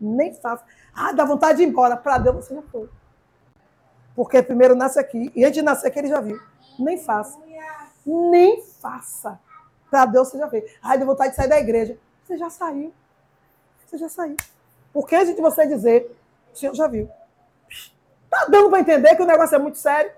Nem 0.00 0.34
faça. 0.34 0.64
Ah, 0.94 1.12
dá 1.12 1.24
vontade 1.24 1.58
de 1.58 1.64
ir 1.64 1.68
embora. 1.68 1.96
Para 1.96 2.18
Deus 2.18 2.36
você 2.36 2.54
já 2.54 2.62
foi. 2.62 2.88
Porque 4.14 4.42
primeiro 4.42 4.74
nasce 4.74 4.98
aqui. 4.98 5.32
E 5.34 5.44
antes 5.44 5.54
de 5.54 5.62
nascer 5.62 5.88
aqui 5.88 5.98
ele 5.98 6.08
já 6.08 6.20
viu. 6.20 6.40
Nem 6.78 6.98
faça. 6.98 7.38
Nem 8.06 8.62
faça. 8.62 9.38
Para 9.90 10.06
Deus 10.06 10.28
você 10.28 10.38
já 10.38 10.48
fez. 10.48 10.72
Ai, 10.82 10.98
deu 10.98 11.06
vontade 11.06 11.30
de 11.30 11.36
sair 11.36 11.48
da 11.48 11.58
igreja. 11.58 11.98
Você 12.24 12.36
já 12.36 12.50
saiu. 12.50 12.92
Você 13.86 13.98
já 13.98 14.08
saiu. 14.08 14.36
Porque 14.92 15.14
antes 15.14 15.34
de 15.34 15.40
você 15.40 15.66
dizer, 15.66 16.16
o 16.52 16.56
Senhor 16.56 16.74
já 16.74 16.86
viu. 16.86 17.08
Tá 18.34 18.46
dando 18.50 18.68
para 18.68 18.80
entender 18.80 19.14
que 19.14 19.22
o 19.22 19.26
negócio 19.26 19.54
é 19.54 19.58
muito 19.60 19.78
sério? 19.78 20.10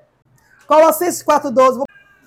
Colossenses 0.67 1.23
4,12. 1.23 1.83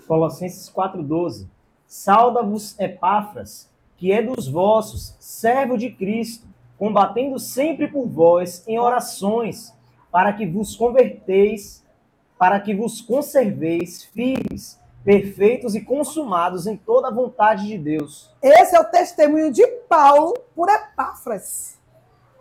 Colossenses 0.07 0.69
4,12. 0.69 1.47
Sauda-vos 1.87 2.79
Epáfras, 2.79 3.67
que 3.97 4.11
é 4.11 4.21
dos 4.21 4.47
vossos, 4.47 5.15
servo 5.19 5.79
de 5.79 5.89
Cristo, 5.89 6.45
combatendo 6.77 7.39
sempre 7.39 7.87
por 7.87 8.07
vós 8.07 8.63
em 8.67 8.77
orações, 8.77 9.73
para 10.11 10.31
que 10.31 10.45
vos 10.45 10.75
converteis, 10.75 11.83
para 12.37 12.59
que 12.59 12.75
vos 12.75 13.01
conserveis 13.01 14.03
firmes 14.03 14.79
perfeitos 15.03 15.73
e 15.73 15.81
consumados 15.81 16.67
em 16.67 16.77
toda 16.77 17.07
a 17.07 17.11
vontade 17.11 17.65
de 17.65 17.79
Deus. 17.79 18.31
Esse 18.43 18.75
é 18.75 18.79
o 18.79 18.85
testemunho 18.85 19.51
de 19.51 19.65
Paulo 19.89 20.35
por 20.55 20.69
Epáfras. 20.69 21.79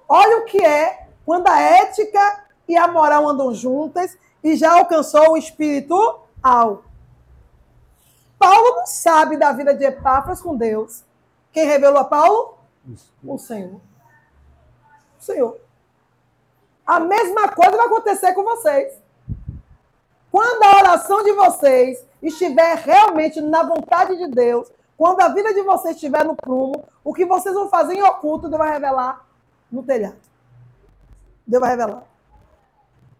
Olha 0.06 0.42
o 0.42 0.44
que 0.44 0.62
é 0.62 1.08
quando 1.24 1.48
a 1.48 1.58
ética 1.58 2.47
e 2.68 2.76
a 2.76 2.86
moral 2.86 3.26
andam 3.26 3.54
juntas 3.54 4.16
e 4.44 4.54
já 4.54 4.72
alcançou 4.78 5.32
o 5.32 5.36
espiritual. 5.36 6.84
Paulo 8.38 8.76
não 8.76 8.86
sabe 8.86 9.36
da 9.36 9.52
vida 9.52 9.74
de 9.74 9.84
Epáfras 9.84 10.40
com 10.40 10.56
Deus. 10.56 11.02
Quem 11.52 11.66
revelou 11.66 11.98
a 11.98 12.04
Paulo? 12.04 12.58
O 13.24 13.38
Senhor. 13.38 13.80
O 15.18 15.22
Senhor. 15.22 15.58
A 16.86 17.00
mesma 17.00 17.48
coisa 17.48 17.76
vai 17.76 17.86
acontecer 17.86 18.32
com 18.32 18.44
vocês. 18.44 18.94
Quando 20.30 20.62
a 20.62 20.76
oração 20.76 21.24
de 21.24 21.32
vocês 21.32 22.04
estiver 22.22 22.76
realmente 22.76 23.40
na 23.40 23.62
vontade 23.62 24.16
de 24.16 24.28
Deus, 24.28 24.70
quando 24.96 25.20
a 25.20 25.28
vida 25.28 25.52
de 25.52 25.62
vocês 25.62 25.94
estiver 25.94 26.24
no 26.24 26.36
prumo, 26.36 26.84
o 27.02 27.14
que 27.14 27.24
vocês 27.24 27.54
vão 27.54 27.68
fazer 27.68 27.94
em 27.94 28.02
oculto, 28.02 28.48
Deus 28.48 28.58
vai 28.58 28.72
revelar 28.72 29.26
no 29.70 29.82
telhado. 29.82 30.16
Deus 31.46 31.60
vai 31.60 31.70
revelar. 31.70 32.07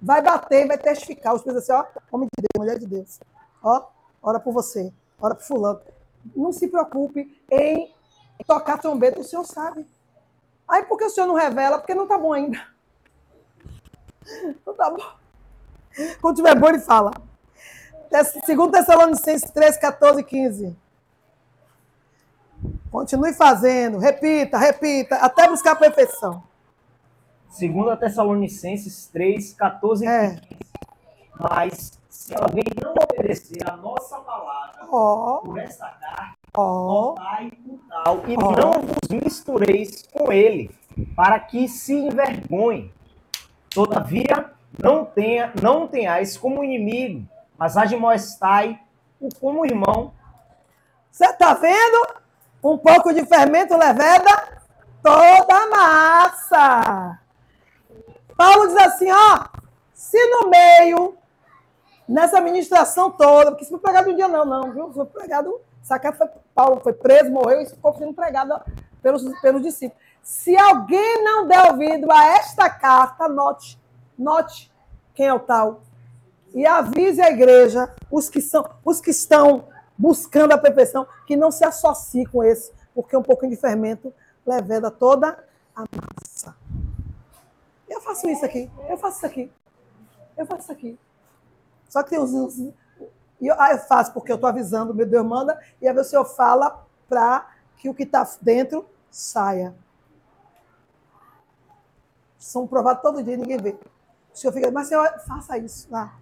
Vai 0.00 0.22
bater, 0.22 0.66
vai 0.66 0.78
testificar. 0.78 1.34
Os 1.34 1.42
pensam 1.42 1.58
assim, 1.58 1.72
ó, 1.72 1.84
homem 2.12 2.28
de 2.36 2.42
Deus, 2.42 2.58
mulher 2.58 2.78
de 2.78 2.86
Deus. 2.86 3.18
Ó, 3.62 3.86
ora 4.22 4.38
por 4.38 4.52
você, 4.52 4.92
ora 5.20 5.34
por 5.34 5.44
fulano. 5.44 5.80
Não 6.36 6.52
se 6.52 6.68
preocupe 6.68 7.42
em 7.50 7.94
tocar 8.46 8.78
trombeta, 8.78 9.20
o 9.20 9.24
Senhor 9.24 9.44
sabe. 9.44 9.86
Aí 10.68 10.82
por 10.84 10.98
que 10.98 11.04
o 11.04 11.10
Senhor 11.10 11.26
não 11.26 11.34
revela? 11.34 11.78
Porque 11.78 11.94
não 11.94 12.04
está 12.04 12.18
bom 12.18 12.32
ainda. 12.32 12.60
Não 14.64 14.72
está 14.72 14.90
bom. 14.90 15.18
Quando 16.20 16.36
tiver 16.36 16.54
bom, 16.54 16.68
ele 16.68 16.80
fala. 16.80 17.10
Segundo 18.44 18.72
Tessalonicenses 18.72 19.50
3, 19.50 19.76
14 19.78 20.20
e 20.20 20.24
15. 20.24 20.76
Continue 22.90 23.34
fazendo, 23.34 23.98
repita, 23.98 24.56
repita, 24.56 25.16
até 25.16 25.48
buscar 25.48 25.72
a 25.72 25.76
perfeição. 25.76 26.42
Segundo 27.48 27.96
Tessalonicenses 27.96 29.08
3, 29.08 29.54
14 29.54 30.04
e 30.04 30.08
é. 30.08 30.30
15. 30.30 30.40
Mas 31.40 31.98
se 32.08 32.34
alguém 32.34 32.64
não 32.82 32.92
obedecer 32.92 33.68
a 33.68 33.76
nossa 33.76 34.18
palavra 34.18 34.86
oh. 34.90 35.40
por 35.44 35.58
esta 35.58 35.86
carta, 35.86 36.34
oh. 36.56 37.12
o 37.12 37.14
tal, 37.88 38.22
e 38.28 38.36
oh. 38.36 38.50
não 38.52 38.82
vos 38.82 39.08
mistureis 39.10 40.02
com 40.12 40.32
ele, 40.32 40.70
para 41.14 41.38
que 41.40 41.68
se 41.68 41.94
envergonhe. 41.94 42.92
Todavia, 43.70 44.50
não, 44.82 45.04
tenha, 45.04 45.52
não 45.62 45.86
tenhais 45.86 46.36
como 46.36 46.64
inimigo 46.64 47.28
mas 47.58 47.76
admoestai 47.76 48.80
o 49.20 49.28
como 49.40 49.66
irmão. 49.66 50.14
Você 51.10 51.26
está 51.26 51.54
vendo? 51.54 52.18
Um 52.62 52.78
pouco 52.78 53.12
de 53.12 53.26
fermento 53.26 53.76
leveda 53.76 54.62
toda 55.02 55.54
a 55.54 55.66
massa. 55.68 57.18
Paulo 58.38 58.68
diz 58.68 58.76
assim, 58.76 59.10
ó, 59.10 59.46
se 59.92 60.16
no 60.30 60.48
meio, 60.48 61.18
nessa 62.08 62.40
ministração 62.40 63.10
toda, 63.10 63.50
porque 63.50 63.64
isso 63.64 63.72
foi 63.72 63.80
pregado 63.80 64.10
um 64.10 64.14
dia 64.14 64.28
não, 64.28 64.44
não, 64.44 64.70
viu? 64.70 64.92
Foi 64.92 65.04
pregado, 65.06 65.60
sacado 65.82 66.16
foi, 66.16 66.28
Paulo 66.54 66.80
foi 66.80 66.92
preso, 66.92 67.32
morreu, 67.32 67.60
isso 67.60 67.74
ficou 67.74 67.92
sendo 67.98 68.14
pregado 68.14 68.54
pelos, 69.02 69.24
pelos 69.40 69.60
discípulos. 69.60 70.00
Se 70.22 70.56
alguém 70.56 71.24
não 71.24 71.48
der 71.48 71.68
ouvido 71.68 72.12
a 72.12 72.26
esta 72.36 72.70
carta, 72.70 73.28
note, 73.28 73.76
note 74.16 74.72
quem 75.16 75.26
é 75.26 75.34
o 75.34 75.40
tal 75.40 75.80
e 76.54 76.64
avise 76.64 77.20
a 77.20 77.30
igreja, 77.30 77.92
os 78.08 78.30
que, 78.30 78.40
são, 78.40 78.64
os 78.84 79.00
que 79.00 79.10
estão 79.10 79.66
buscando 79.96 80.52
a 80.52 80.58
perfeição, 80.58 81.08
que 81.26 81.36
não 81.36 81.50
se 81.50 81.64
associe 81.64 82.24
com 82.24 82.44
esse, 82.44 82.72
porque 82.94 83.16
um 83.16 83.22
pouquinho 83.22 83.50
de 83.50 83.56
fermento 83.56 84.14
leveda 84.46 84.92
toda 84.92 85.44
a 85.74 85.80
massa. 85.80 86.27
Eu 87.88 88.00
faço 88.00 88.28
isso 88.28 88.44
aqui, 88.44 88.70
eu 88.88 88.98
faço 88.98 89.16
isso 89.16 89.26
aqui, 89.26 89.52
eu 90.36 90.46
faço 90.46 90.62
isso 90.62 90.72
aqui. 90.72 90.98
Só 91.88 92.02
que 92.02 92.10
tem 92.10 92.20
uns. 92.20 92.32
uns 92.32 92.74
eu, 93.40 93.54
ah, 93.58 93.72
eu 93.72 93.78
faço 93.78 94.12
porque 94.12 94.30
eu 94.32 94.34
estou 94.34 94.48
avisando, 94.48 94.94
meu 94.94 95.06
Deus 95.06 95.24
manda, 95.24 95.58
e 95.80 95.90
o 95.90 96.04
Senhor 96.04 96.24
fala 96.24 96.84
para 97.08 97.48
que 97.76 97.88
o 97.88 97.94
que 97.94 98.02
está 98.02 98.28
dentro 98.42 98.86
saia. 99.10 99.74
São 102.38 102.66
provados 102.66 103.02
todo 103.02 103.22
dia, 103.22 103.36
ninguém 103.36 103.58
vê. 103.58 103.78
O 104.32 104.36
Senhor 104.36 104.52
fica, 104.52 104.70
mas 104.70 104.88
Senhor, 104.88 105.08
faça 105.20 105.56
isso 105.58 105.88
lá. 105.90 106.18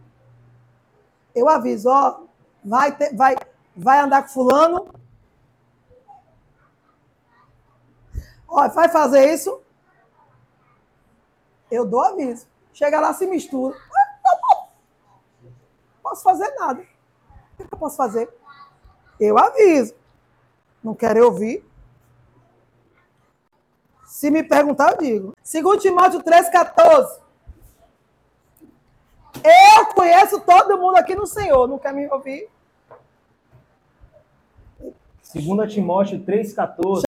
Eu 1.34 1.48
aviso, 1.48 1.88
ó, 1.88 2.20
vai, 2.64 2.96
ter, 2.96 3.14
vai, 3.14 3.36
vai 3.76 3.98
andar 4.00 4.22
com 4.22 4.28
fulano. 4.28 4.94
Ó, 8.48 8.68
vai 8.68 8.88
fazer 8.88 9.32
isso. 9.32 9.60
Eu 11.70 11.84
dou 11.84 12.00
aviso. 12.00 12.46
Chega 12.72 13.00
lá, 13.00 13.12
se 13.12 13.26
mistura. 13.26 13.76
Não 15.42 15.50
posso 16.02 16.22
fazer 16.22 16.54
nada. 16.56 16.82
O 16.82 17.56
que 17.56 17.74
eu 17.74 17.78
posso 17.78 17.96
fazer? 17.96 18.28
Eu 19.18 19.38
aviso. 19.38 19.94
Não 20.84 20.94
quero 20.94 21.24
ouvir. 21.24 21.64
Se 24.04 24.30
me 24.30 24.42
perguntar, 24.42 24.92
eu 24.92 24.98
digo. 24.98 25.36
Segundo 25.42 25.80
Timóteo 25.80 26.22
3,14. 26.22 27.20
Eu 29.42 29.86
conheço 29.94 30.40
todo 30.40 30.78
mundo 30.78 30.96
aqui 30.96 31.14
no 31.14 31.26
Senhor. 31.26 31.66
Não 31.66 31.78
quer 31.78 31.92
me 31.92 32.06
ouvir? 32.08 32.48
2 35.34 35.72
Timóteo 35.72 36.20
3,14. 36.20 37.04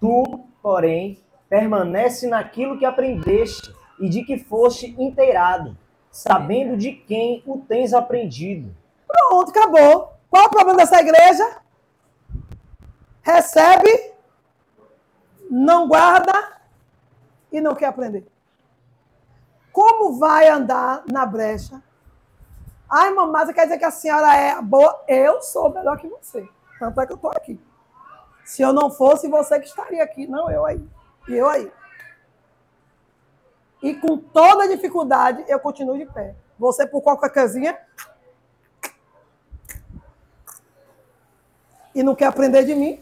Tu, 0.00 0.40
porém, 0.62 1.22
permanece 1.48 2.26
naquilo 2.26 2.78
que 2.78 2.84
aprendeste 2.84 3.75
e 3.98 4.08
de 4.08 4.24
que 4.24 4.38
foste 4.38 4.94
inteirado, 4.98 5.76
sabendo 6.10 6.76
de 6.76 6.92
quem 6.92 7.42
o 7.46 7.58
tens 7.58 7.92
aprendido. 7.92 8.74
Pronto, 9.06 9.50
acabou. 9.50 10.12
Qual 10.28 10.42
é 10.42 10.46
o 10.46 10.50
problema 10.50 10.78
dessa 10.78 11.00
igreja? 11.00 11.62
Recebe, 13.22 14.12
não 15.50 15.88
guarda 15.88 16.60
e 17.50 17.60
não 17.60 17.74
quer 17.74 17.86
aprender. 17.86 18.26
Como 19.72 20.18
vai 20.18 20.48
andar 20.48 21.02
na 21.10 21.26
brecha? 21.26 21.82
Ai, 22.88 23.10
mamãe, 23.10 23.44
você 23.44 23.52
quer 23.52 23.64
dizer 23.64 23.78
que 23.78 23.84
a 23.84 23.90
senhora 23.90 24.34
é 24.34 24.60
boa? 24.62 25.04
Eu 25.08 25.42
sou 25.42 25.72
melhor 25.72 25.98
que 25.98 26.08
você. 26.08 26.48
Tanto 26.78 27.00
é 27.00 27.06
que 27.06 27.12
eu 27.12 27.16
estou 27.16 27.30
aqui. 27.30 27.60
Se 28.44 28.62
eu 28.62 28.72
não 28.72 28.90
fosse, 28.90 29.28
você 29.28 29.58
que 29.58 29.66
estaria 29.66 30.02
aqui. 30.02 30.26
Não, 30.26 30.48
eu 30.50 30.64
aí. 30.64 30.80
E 31.28 31.34
eu 31.34 31.48
aí. 31.48 31.70
E 33.86 33.94
com 33.94 34.18
toda 34.18 34.66
dificuldade, 34.66 35.44
eu 35.46 35.60
continuo 35.60 35.96
de 35.96 36.06
pé. 36.06 36.34
Você, 36.58 36.84
por 36.84 37.00
qualquer 37.00 37.32
coisinha. 37.32 37.78
E 41.94 42.02
não 42.02 42.16
quer 42.16 42.26
aprender 42.26 42.64
de 42.64 42.74
mim? 42.74 43.00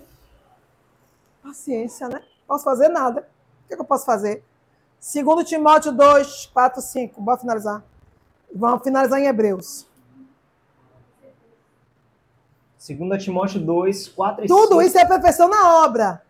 Paciência, 1.42 2.06
né? 2.06 2.22
Posso 2.46 2.64
fazer 2.64 2.88
nada. 2.88 3.26
O 3.64 3.68
que, 3.68 3.80
eu 3.80 3.84
posso 3.86 4.04
fazer? 4.04 4.44
Segundo 5.00 5.42
Timóteo 5.42 5.90
2, 5.90 6.50
4, 6.52 6.82
5. 6.82 7.18
Bora 7.18 7.38
finalizar. 7.38 7.82
Vamos 8.54 8.82
finalizar 8.84 9.18
em 9.18 9.26
Hebreus. 9.26 9.86
2 12.86 13.24
Timóteo 13.24 13.58
2, 13.58 14.08
4 14.08 14.44
e 14.44 14.48
Tudo 14.48 14.72
5. 14.72 14.82
isso 14.82 14.98
é 14.98 15.06
perfeição 15.06 15.48
na 15.48 15.82
obra. 15.82 16.22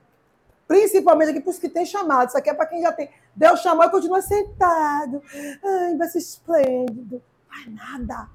Principalmente 0.67 1.31
aqui 1.31 1.41
para 1.41 1.51
os 1.51 1.59
que 1.59 1.69
têm 1.69 1.85
chamado. 1.85 2.29
Isso 2.29 2.39
aqui 2.39 2.49
é 2.51 2.55
para 2.55 2.67
quem 2.67 2.81
já 2.81 2.93
tem. 2.93 3.11
Deus 3.35 3.61
chamou 3.61 3.85
e 3.85 3.91
continua 3.91 4.23
sentado. 4.23 5.23
Ai, 5.63 5.97
vai 5.97 6.09
ser 6.09 6.19
esplêndido. 6.19 7.23
Faz 7.49 7.67
nada. 7.75 8.29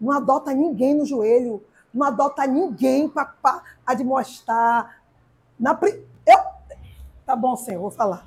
Não 0.00 0.12
adota 0.12 0.52
ninguém 0.52 0.94
no 0.94 1.04
joelho. 1.04 1.62
Não 1.92 2.06
adota 2.06 2.46
ninguém 2.46 3.08
para 3.08 3.34
admoestar. 3.86 5.02
Na, 5.58 5.74
pri- 5.74 6.06
eu, 6.26 6.38
tá 7.26 7.34
bom, 7.36 7.56
Senhor, 7.56 7.80
vou 7.80 7.90
falar. 7.90 8.24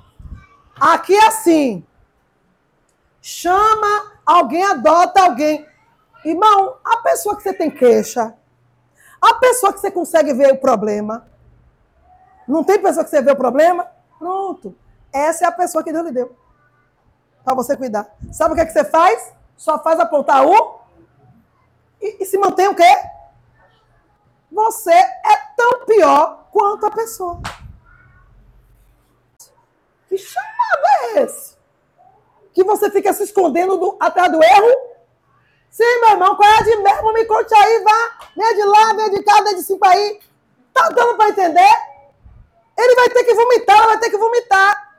Aqui 0.78 1.14
é 1.14 1.26
assim. 1.26 1.84
Chama, 3.20 4.12
alguém 4.26 4.64
adota 4.64 5.22
alguém. 5.22 5.66
Irmão, 6.24 6.76
a 6.84 6.98
pessoa 6.98 7.36
que 7.36 7.42
você 7.42 7.52
tem 7.52 7.70
queixa, 7.70 8.34
a 9.20 9.34
pessoa 9.34 9.72
que 9.72 9.80
você 9.80 9.90
consegue 9.90 10.32
ver 10.34 10.52
o 10.52 10.58
problema, 10.58 11.26
não 12.46 12.64
tem 12.64 12.80
pessoa 12.80 13.04
que 13.04 13.10
você 13.10 13.22
vê 13.22 13.30
o 13.30 13.36
problema? 13.36 13.86
Pronto. 14.18 14.74
Essa 15.12 15.44
é 15.44 15.48
a 15.48 15.52
pessoa 15.52 15.84
que 15.84 15.92
Deus 15.92 16.04
lhe 16.06 16.12
deu. 16.12 16.36
Para 17.44 17.54
você 17.54 17.76
cuidar. 17.76 18.08
Sabe 18.32 18.52
o 18.52 18.54
que, 18.54 18.62
é 18.62 18.66
que 18.66 18.72
você 18.72 18.84
faz? 18.84 19.32
Só 19.56 19.78
faz 19.82 19.98
apontar 20.00 20.46
o. 20.46 20.80
E, 22.00 22.22
e 22.22 22.26
se 22.26 22.38
mantém 22.38 22.68
o 22.68 22.74
quê? 22.74 22.90
Você 24.50 24.92
é 24.92 25.36
tão 25.56 25.84
pior 25.86 26.46
quanto 26.50 26.86
a 26.86 26.90
pessoa. 26.90 27.40
Que 30.08 30.18
chamado 30.18 30.82
é 31.00 31.22
esse? 31.22 31.56
Que 32.52 32.62
você 32.62 32.90
fica 32.90 33.12
se 33.12 33.24
escondendo 33.24 33.76
do, 33.78 33.96
atrás 33.98 34.30
do 34.30 34.42
erro? 34.42 34.92
Sim, 35.70 36.00
meu 36.00 36.10
irmão, 36.10 36.36
qual 36.36 36.48
é 36.50 36.62
de 36.62 36.76
mesmo? 36.76 37.12
Me 37.14 37.24
conte 37.24 37.54
aí, 37.54 37.82
vá. 37.82 38.28
Vem 38.36 38.54
de 38.54 38.64
lá, 38.64 38.92
vem 38.92 39.10
de 39.10 39.22
cá, 39.22 39.42
vem 39.42 39.56
de 39.56 39.62
cinco 39.62 39.86
aí. 39.86 40.20
Tá 40.72 40.90
dando 40.90 41.16
para 41.16 41.30
entender? 41.30 41.91
Ele 42.82 42.94
vai 42.94 43.08
ter 43.10 43.24
que 43.24 43.34
vomitar, 43.34 43.76
ela 43.76 43.86
vai 43.86 43.98
ter 43.98 44.10
que 44.10 44.18
vomitar. 44.18 44.92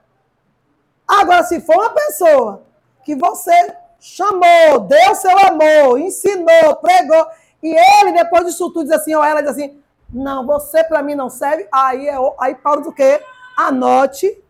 Agora, 1.07 1.43
se 1.43 1.59
for 1.61 1.75
uma 1.75 1.89
pessoa 1.89 2.63
que 3.03 3.15
você 3.15 3.75
chamou, 3.99 4.79
deu 4.87 5.15
seu 5.15 5.37
amor, 5.37 5.99
ensinou, 5.99 6.75
pregou, 6.81 7.27
e 7.61 7.73
ele, 7.73 8.11
depois 8.11 8.45
disso 8.45 8.69
tudo, 8.71 8.83
diz 8.83 8.93
assim, 8.93 9.15
ou 9.15 9.23
ela 9.23 9.41
diz 9.41 9.51
assim, 9.51 9.81
não, 10.09 10.45
você 10.45 10.83
para 10.83 11.01
mim 11.01 11.15
não 11.15 11.29
serve, 11.29 11.67
aí, 11.71 12.07
é, 12.07 12.15
aí 12.39 12.55
Paulo 12.55 12.81
do 12.81 12.93
quê? 12.93 13.21
Anote, 13.57 14.43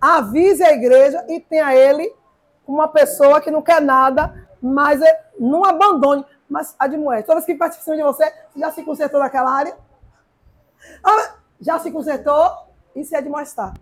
avise 0.00 0.62
a 0.64 0.72
igreja 0.72 1.24
e 1.28 1.40
tenha 1.40 1.74
ele 1.74 2.14
uma 2.66 2.88
pessoa 2.88 3.40
que 3.40 3.50
não 3.50 3.62
quer 3.62 3.80
nada, 3.80 4.48
mas 4.60 5.00
é, 5.00 5.26
não 5.38 5.64
abandone, 5.64 6.24
mas 6.48 6.74
admoeste. 6.78 7.26
Toda 7.26 7.40
vez 7.40 7.76
que 7.76 7.82
cima 7.82 7.96
de 7.96 8.02
você, 8.02 8.24
você 8.24 8.60
já 8.60 8.72
se 8.72 8.82
consertou 8.82 9.20
naquela 9.20 9.50
área? 9.50 9.76
Ah, 11.04 11.34
já 11.60 11.78
se 11.78 11.90
consertou? 11.90 12.65
Isso 12.96 13.14
é 13.14 13.18
admoestar. 13.18 13.74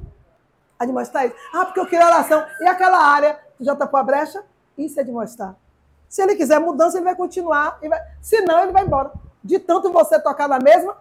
Admoestar 0.78 1.26
isso. 1.26 1.36
Ah, 1.54 1.64
porque 1.64 1.80
eu 1.80 1.86
queria 1.86 2.06
oração. 2.06 2.44
E 2.60 2.66
aquela 2.66 2.98
área, 2.98 3.38
tu 3.56 3.64
já 3.64 3.76
tapou 3.76 3.98
a 3.98 4.02
brecha? 4.02 4.44
Isso 4.76 4.98
é 4.98 5.02
admoestar. 5.02 5.54
Se 6.08 6.22
ele 6.22 6.34
quiser 6.34 6.58
mudança, 6.58 6.98
ele 6.98 7.04
vai 7.04 7.14
continuar. 7.14 7.78
Ele 7.80 7.90
vai... 7.90 8.00
Se 8.20 8.40
não, 8.42 8.62
ele 8.64 8.72
vai 8.72 8.84
embora. 8.84 9.12
De 9.42 9.58
tanto 9.58 9.92
você 9.92 10.18
tocar 10.20 10.48
na 10.48 10.58
mesma, 10.58 10.96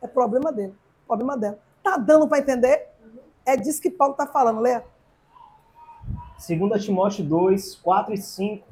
é 0.00 0.06
problema 0.06 0.50
dele. 0.50 0.74
Problema 1.06 1.36
dela. 1.36 1.58
Tá 1.82 1.96
dando 1.96 2.26
para 2.26 2.38
entender? 2.38 2.88
É 3.44 3.56
disso 3.56 3.80
que 3.80 3.90
Paulo 3.90 4.12
está 4.12 4.26
falando, 4.26 4.60
Leia. 4.60 4.84
2 6.46 6.84
Timóteo 6.84 7.24
2, 7.24 7.76
4 7.76 8.14
e 8.14 8.18
5. 8.18 8.66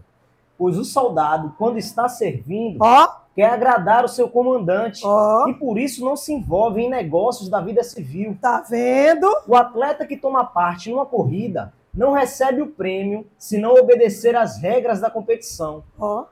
Pois 0.56 0.78
o 0.78 0.84
soldado, 0.84 1.54
quando 1.58 1.78
está 1.78 2.08
servindo, 2.08 2.78
Ó, 2.80 3.21
quer 3.34 3.50
agradar 3.50 4.04
o 4.04 4.08
seu 4.08 4.28
comandante 4.28 5.02
ó. 5.04 5.48
e 5.48 5.54
por 5.54 5.78
isso 5.78 6.04
não 6.04 6.16
se 6.16 6.32
envolve 6.32 6.82
em 6.82 6.90
negócios 6.90 7.48
da 7.48 7.60
vida 7.60 7.82
civil. 7.82 8.36
Tá 8.40 8.60
vendo? 8.60 9.26
O 9.46 9.56
atleta 9.56 10.06
que 10.06 10.16
toma 10.16 10.44
parte 10.44 10.90
numa 10.90 11.06
corrida 11.06 11.72
não 11.94 12.12
recebe 12.12 12.62
o 12.62 12.68
prêmio 12.68 13.26
se 13.38 13.58
não 13.58 13.74
obedecer 13.74 14.34
às 14.36 14.56
regras 14.58 15.00
da 15.00 15.10
competição. 15.10 15.84
Ó. 15.98 16.22
O 16.22 16.26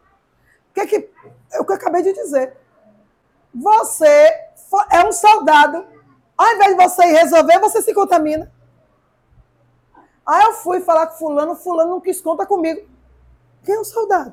que, 0.75 0.87
que 0.87 1.11
é 1.53 1.61
o 1.61 1.65
que 1.65 1.73
eu 1.73 1.77
acabei 1.77 2.03
de 2.03 2.13
dizer? 2.13 2.57
Você 3.55 4.07
é 4.91 5.05
um 5.05 5.13
soldado. 5.13 5.85
Ao 6.37 6.55
invés 6.55 6.77
de 6.77 6.83
você 6.83 7.05
ir 7.05 7.13
resolver, 7.13 7.59
você 7.59 7.83
se 7.83 7.93
contamina. 7.93 8.51
Aí 10.25 10.45
eu 10.45 10.53
fui 10.55 10.81
falar 10.81 11.09
com 11.09 11.19
fulano, 11.19 11.57
fulano 11.57 11.91
não 11.91 12.01
quis 12.01 12.21
conta 12.21 12.47
comigo. 12.47 12.89
Quem 13.65 13.75
é 13.75 13.79
o 13.79 13.85
soldado? 13.85 14.33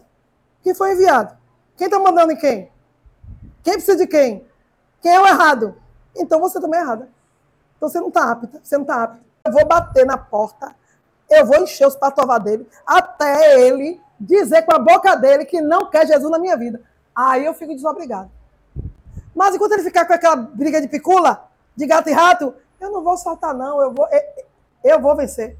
Quem 0.61 0.75
foi 0.75 0.93
enviado? 0.93 1.35
Quem 1.77 1.85
está 1.85 1.99
mandando 1.99 2.33
em 2.33 2.37
quem? 2.37 2.71
Quem 3.63 3.73
precisa 3.73 3.97
de 3.97 4.07
quem? 4.07 4.45
Quem 5.01 5.13
é 5.13 5.21
o 5.21 5.27
errado? 5.27 5.75
Então 6.15 6.39
você 6.39 6.59
também 6.59 6.79
é 6.79 6.83
errada. 6.83 7.07
Então 7.77 7.87
você 7.87 7.99
não 7.99 8.07
está 8.07 8.31
apta. 8.31 8.59
Você 8.63 8.75
não 8.75 8.83
está 8.83 9.03
apta. 9.03 9.19
Eu 9.45 9.51
vou 9.51 9.65
bater 9.65 10.05
na 10.05 10.17
porta. 10.17 10.75
Eu 11.29 11.45
vou 11.45 11.57
encher 11.57 11.87
os 11.87 11.95
patovar 11.95 12.39
dele 12.39 12.67
até 12.85 13.61
ele 13.61 14.01
dizer 14.19 14.63
com 14.63 14.73
a 14.73 14.79
boca 14.79 15.15
dele 15.15 15.45
que 15.45 15.61
não 15.61 15.89
quer 15.89 16.07
Jesus 16.07 16.31
na 16.31 16.39
minha 16.39 16.57
vida. 16.57 16.81
Aí 17.15 17.45
eu 17.45 17.53
fico 17.53 17.75
desobrigado. 17.75 18.31
Mas 19.35 19.53
enquanto 19.53 19.73
ele 19.73 19.83
ficar 19.83 20.05
com 20.05 20.13
aquela 20.13 20.35
briga 20.35 20.81
de 20.81 20.87
picula, 20.87 21.47
de 21.75 21.85
gato 21.85 22.09
e 22.09 22.13
rato, 22.13 22.55
eu 22.79 22.91
não 22.91 23.03
vou 23.03 23.17
soltar, 23.17 23.53
não. 23.53 23.81
Eu 23.81 23.93
vou, 23.93 24.07
eu, 24.09 24.21
eu 24.83 25.01
vou 25.01 25.15
vencer. 25.15 25.55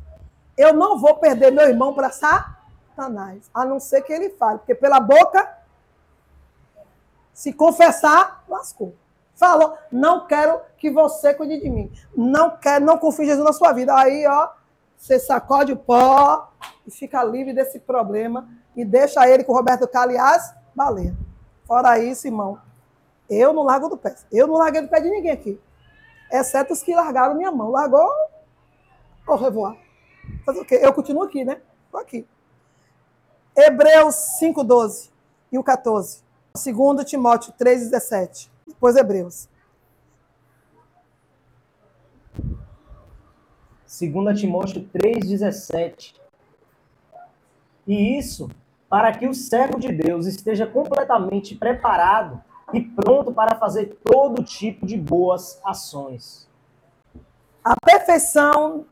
Eu 0.58 0.74
não 0.74 0.98
vou 0.98 1.16
perder 1.16 1.52
meu 1.52 1.68
irmão 1.68 1.94
para 1.94 2.10
Satanás. 2.10 3.50
A 3.54 3.66
não 3.66 3.80
ser 3.80 4.02
que 4.02 4.12
ele 4.12 4.30
fale. 4.32 4.60
Porque 4.60 4.74
pela 4.74 5.00
boca 5.00 5.57
Se 7.38 7.54
confessar, 7.54 8.43
lascou. 8.50 8.95
Falou, 9.36 9.78
não 9.91 10.26
quero 10.26 10.60
que 10.76 10.89
você 10.89 11.36
cuide 11.36 11.62
de 11.62 11.69
mim. 11.69 11.91
Não 12.15 12.58
quero, 12.58 12.84
não 12.84 12.97
confio 12.97 13.26
em 13.26 13.28
Jesus 13.28 13.45
na 13.45 13.54
sua 13.54 13.73
vida. 13.73 13.95
Aí, 13.95 14.26
ó, 14.26 14.50
você 14.97 15.19
sacode 15.19 15.71
o 15.71 15.78
pó 15.78 16.52
e 16.88 16.89
fica 16.89 17.23
livre 17.23 17.54
desse 17.54 17.80
problema 17.80 18.50
e 18.76 18.84
deixa 18.84 19.30
ele 19.30 19.43
com 19.43 19.52
o 19.52 19.56
Roberto 19.56 19.88
Calias 19.88 20.52
baleia. 20.76 21.15
Fora 21.67 22.00
isso, 22.00 22.26
irmão, 22.26 22.60
eu 23.30 23.54
não 23.54 23.62
largo 23.62 23.88
do 23.88 23.97
pé. 23.97 24.15
Eu 24.32 24.47
não 24.47 24.56
larguei 24.56 24.82
do 24.82 24.88
pé 24.88 25.00
de 25.00 25.12
ninguém 25.12 25.30
aqui. 25.30 25.62
Exceto 26.32 26.73
os 26.73 26.82
que 26.82 26.95
largaram 26.95 27.36
minha 27.36 27.52
mão. 27.52 27.69
Largou, 27.69 28.10
au 29.28 29.38
revoir. 29.38 29.78
Fazer 30.43 30.62
o 30.62 30.65
quê? 30.65 30.80
Eu 30.82 30.91
continuo 30.91 31.21
aqui, 31.21 31.45
né? 31.45 31.62
Estou 31.86 32.00
aqui. 32.00 32.28
Hebreus 33.56 34.15
5,12 34.41 35.12
e 35.52 35.60
o 35.60 35.63
14. 35.63 36.26
2 36.58 37.06
Timóteo 37.06 37.54
3,17. 37.54 38.50
Depois 38.67 38.96
Hebreus. 38.96 39.48
2 43.88 44.39
Timóteo 44.39 44.89
3,17. 44.93 46.15
E 47.88 48.17
isso 48.17 48.50
para 48.89 49.12
que 49.13 49.28
o 49.28 49.34
servo 49.34 49.80
de 49.80 49.91
Deus 49.91 50.26
esteja 50.26 50.65
completamente 50.65 51.56
preparado 51.56 52.41
e 52.74 52.82
pronto 52.82 53.34
para 53.34 53.56
fazer 53.56 53.98
todo 54.04 54.43
tipo 54.43 54.86
de 54.86 54.98
boas 54.98 55.60
ações. 55.63 56.48
A 57.63 57.76
perfeição 57.76 58.86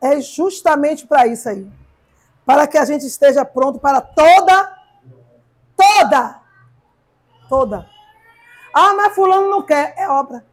é 0.00 0.20
justamente 0.20 1.06
para 1.06 1.26
isso 1.26 1.48
aí. 1.48 1.66
Para 2.44 2.66
que 2.66 2.78
a 2.78 2.84
gente 2.84 3.06
esteja 3.06 3.44
pronto 3.44 3.78
para 3.78 4.00
toda, 4.00 4.78
toda, 5.76 6.39
toda. 7.50 7.86
Ah, 8.72 8.94
mas 8.94 9.14
fulano 9.14 9.50
não 9.50 9.62
quer, 9.62 9.92
é 9.98 10.08
obra. 10.08 10.46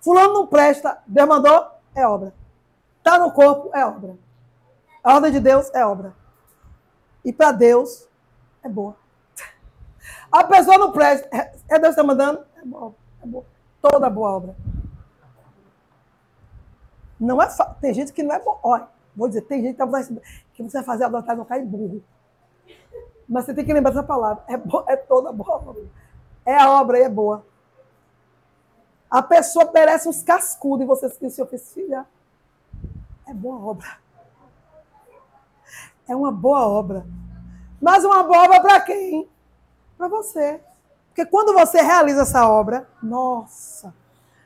Fulano 0.00 0.34
não 0.34 0.46
presta, 0.46 1.02
Deus 1.06 1.28
mandou, 1.28 1.66
é 1.94 2.06
obra. 2.06 2.34
Está 2.98 3.18
no 3.18 3.32
corpo, 3.32 3.70
é 3.74 3.84
obra. 3.84 4.14
A 5.02 5.14
ordem 5.14 5.32
de 5.32 5.40
Deus 5.40 5.72
é 5.74 5.84
obra. 5.84 6.14
E 7.24 7.32
para 7.32 7.52
Deus 7.52 8.06
é 8.62 8.68
boa. 8.68 8.94
A 10.30 10.44
pessoa 10.44 10.76
não 10.76 10.92
presta. 10.92 11.28
É, 11.34 11.52
é 11.68 11.78
Deus 11.78 11.90
está 11.90 12.04
mandando? 12.04 12.44
É 12.56 12.64
boa, 12.64 12.94
é 13.22 13.26
boa. 13.26 13.44
Toda 13.80 14.10
boa 14.10 14.30
obra. 14.32 14.56
Não 17.18 17.40
é 17.40 17.48
fácil. 17.48 17.74
Tem 17.80 17.94
gente 17.94 18.12
que 18.12 18.22
não 18.22 18.34
é 18.34 18.40
bom. 18.40 18.58
Olha, 18.62 18.88
vou 19.16 19.28
dizer, 19.28 19.42
tem 19.42 19.62
gente 19.62 19.76
que, 19.76 20.62
você 20.62 20.78
vai 20.78 20.84
fazer 20.84 21.04
a 21.04 21.08
vontade 21.08 21.38
não 21.38 21.44
cair 21.46 21.64
burro. 21.64 22.02
Mas 23.28 23.46
você 23.46 23.54
tem 23.54 23.64
que 23.64 23.72
lembrar 23.72 23.90
dessa 23.90 24.02
palavra. 24.02 24.44
É, 24.46 24.56
bo... 24.56 24.84
é 24.86 24.96
toda 24.96 25.32
boa 25.32 25.56
obra. 25.56 25.84
É 26.46 26.56
a 26.56 26.70
obra 26.70 26.98
e 26.98 27.02
é 27.02 27.08
boa. 27.08 27.44
A 29.10 29.20
pessoa 29.20 29.70
merece 29.74 30.08
uns 30.08 30.22
cascudos 30.22 30.84
e 30.84 30.86
você 30.86 31.10
se 31.10 31.46
fez 31.46 31.72
filha. 31.72 32.06
É 33.26 33.34
boa 33.34 33.58
obra. 33.58 33.98
É 36.08 36.14
uma 36.14 36.30
boa 36.30 36.66
obra. 36.66 37.04
Mas 37.82 38.04
uma 38.04 38.22
boa 38.22 38.44
obra 38.44 38.60
para 38.60 38.80
quem? 38.80 39.28
Para 39.98 40.06
você. 40.06 40.60
Porque 41.08 41.26
quando 41.26 41.52
você 41.52 41.80
realiza 41.80 42.22
essa 42.22 42.48
obra, 42.48 42.88
nossa, 43.02 43.92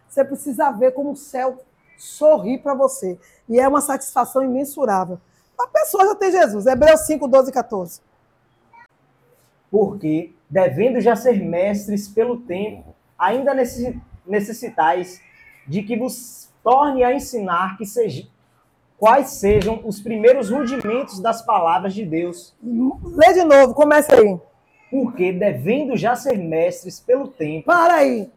você 0.08 0.24
precisa 0.24 0.70
ver 0.70 0.92
como 0.92 1.12
o 1.12 1.16
céu 1.16 1.62
sorri 1.98 2.58
para 2.58 2.74
você. 2.74 3.18
E 3.48 3.60
é 3.60 3.68
uma 3.68 3.80
satisfação 3.80 4.42
imensurável. 4.42 5.20
A 5.58 5.66
pessoa 5.66 6.06
já 6.06 6.14
tem 6.14 6.32
Jesus. 6.32 6.66
Hebreus 6.66 7.00
5, 7.00 7.28
12 7.28 7.50
e 7.50 7.52
14. 7.52 8.00
Porque, 9.70 10.34
devendo 10.50 11.00
já 11.00 11.14
ser 11.14 11.40
mestres 11.42 12.08
pelo 12.08 12.38
tempo, 12.40 12.94
ainda 13.16 13.54
necessitais 14.26 15.22
de 15.66 15.82
que 15.82 15.96
vos 15.96 16.50
torne 16.62 17.04
a 17.04 17.14
ensinar 17.14 17.78
que 17.78 17.86
seja, 17.86 18.26
quais 18.98 19.30
sejam 19.30 19.80
os 19.84 20.00
primeiros 20.00 20.50
rudimentos 20.50 21.20
das 21.20 21.40
palavras 21.40 21.94
de 21.94 22.04
Deus. 22.04 22.54
Lê 22.62 23.32
de 23.32 23.44
novo, 23.44 23.72
começa 23.72 24.14
aí. 24.14 24.38
Porque 24.90 25.32
devendo 25.32 25.96
já 25.96 26.16
ser 26.16 26.36
mestres 26.36 26.98
pelo 26.98 27.28
tempo. 27.28 27.66
Para 27.66 27.94
aí. 27.94 28.28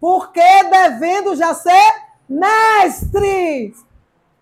Porque 0.00 0.40
devendo 0.70 1.34
já 1.34 1.52
ser 1.52 1.92
mestres. 2.28 3.84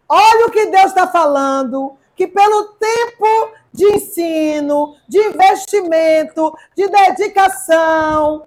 Olha 0.06 0.46
o 0.46 0.50
que 0.50 0.66
Deus 0.66 0.86
está 0.86 1.06
falando. 1.06 1.96
Que 2.14 2.26
pelo 2.26 2.74
tempo 2.74 3.52
de 3.72 3.86
ensino, 3.86 4.96
de 5.08 5.18
investimento, 5.18 6.56
de 6.76 6.88
dedicação, 6.88 8.46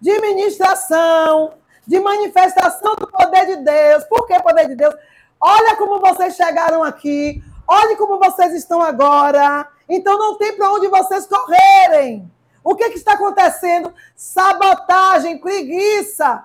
de 0.00 0.20
ministração, 0.20 1.54
de 1.86 2.00
manifestação 2.00 2.94
do 2.96 3.06
poder 3.06 3.46
de 3.46 3.56
Deus. 3.56 4.04
Por 4.04 4.26
que 4.26 4.40
poder 4.42 4.68
de 4.68 4.74
Deus? 4.74 4.94
Olha 5.40 5.76
como 5.76 6.00
vocês 6.00 6.34
chegaram 6.34 6.82
aqui. 6.82 7.42
Olha 7.66 7.96
como 7.96 8.18
vocês 8.18 8.52
estão 8.54 8.82
agora. 8.82 9.66
Então 9.88 10.18
não 10.18 10.36
tem 10.36 10.56
para 10.56 10.70
onde 10.72 10.88
vocês 10.88 11.26
correrem. 11.26 12.30
O 12.62 12.74
que, 12.74 12.90
que 12.90 12.96
está 12.96 13.12
acontecendo? 13.12 13.92
Sabotagem, 14.16 15.38
preguiça. 15.38 16.44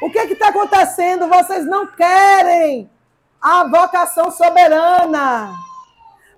O 0.00 0.10
que 0.10 0.18
está 0.18 0.48
acontecendo? 0.48 1.28
Vocês 1.28 1.66
não 1.66 1.86
querem 1.86 2.88
a 3.40 3.64
vocação 3.64 4.30
soberana. 4.30 5.69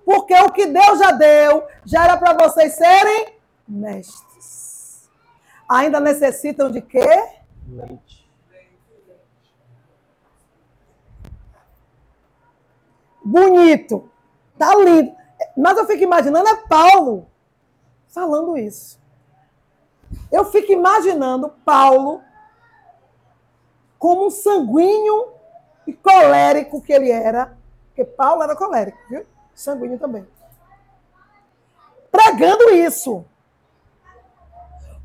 Porque 0.05 0.33
o 0.33 0.51
que 0.51 0.65
Deus 0.67 0.99
já 0.99 1.11
deu, 1.11 1.65
já 1.85 2.03
era 2.03 2.17
para 2.17 2.33
vocês 2.33 2.75
serem 2.75 3.35
mestres. 3.67 5.09
Ainda 5.69 5.99
necessitam 5.99 6.69
de 6.69 6.81
quê? 6.81 7.07
Leite. 7.67 8.23
bonito, 13.23 14.09
tá 14.57 14.75
lindo. 14.75 15.15
Mas 15.57 15.77
eu 15.77 15.87
fico 15.87 16.03
imaginando 16.03 16.47
é 16.47 16.55
Paulo 16.67 17.27
falando 18.09 18.57
isso. 18.57 18.99
Eu 20.31 20.45
fico 20.45 20.71
imaginando 20.71 21.49
Paulo 21.65 22.21
como 23.97 24.27
um 24.27 24.29
sanguíneo 24.29 25.33
e 25.87 25.93
colérico 25.93 26.81
que 26.81 26.93
ele 26.93 27.09
era, 27.09 27.57
porque 27.87 28.03
Paulo 28.03 28.43
era 28.43 28.55
colérico, 28.55 28.97
viu? 29.09 29.25
Sanguíneo 29.53 29.99
também. 29.99 30.27
Pregando 32.11 32.69
isso. 32.71 33.25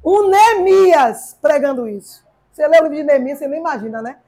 O 0.02 0.28
Neemias 0.28 1.36
pregando 1.40 1.88
isso. 1.88 2.26
Você 2.52 2.66
lê 2.66 2.78
o 2.78 2.82
livro 2.82 2.96
de 2.96 3.04
Neemias, 3.04 3.38
você 3.38 3.48
nem 3.48 3.60
imagina, 3.60 4.02
né? 4.02 4.18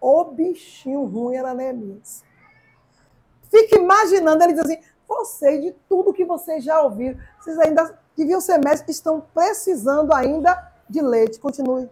O 0.00 0.24
bichinho 0.24 1.04
ruim 1.04 1.36
era 1.36 1.54
Neemias. 1.54 2.24
Fique 3.50 3.76
imaginando, 3.76 4.42
ele 4.42 4.54
diz 4.54 4.62
assim, 4.62 4.80
vocês, 5.06 5.62
de 5.62 5.72
tudo 5.88 6.12
que 6.12 6.24
vocês 6.24 6.64
já 6.64 6.80
ouviram, 6.80 7.20
vocês 7.38 7.58
ainda 7.58 7.98
deviam 8.16 8.40
ser 8.40 8.58
mestres, 8.58 8.96
estão 8.96 9.20
precisando 9.20 10.12
ainda 10.12 10.72
de 10.88 11.00
leite. 11.02 11.38
Continue. 11.38 11.88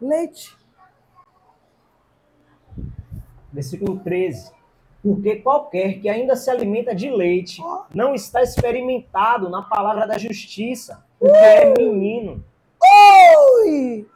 Leite. 0.00 0.56
Versículo 3.52 4.00
13. 4.00 4.52
Porque 5.02 5.36
qualquer 5.36 6.00
que 6.00 6.08
ainda 6.08 6.36
se 6.36 6.48
alimenta 6.48 6.94
de 6.94 7.10
leite 7.10 7.60
não 7.92 8.14
está 8.14 8.40
experimentado 8.42 9.48
na 9.48 9.60
palavra 9.60 10.06
da 10.06 10.16
justiça, 10.16 11.04
porque 11.18 11.36
é 11.36 11.74
menino. 11.76 12.44
Ui! 13.64 14.06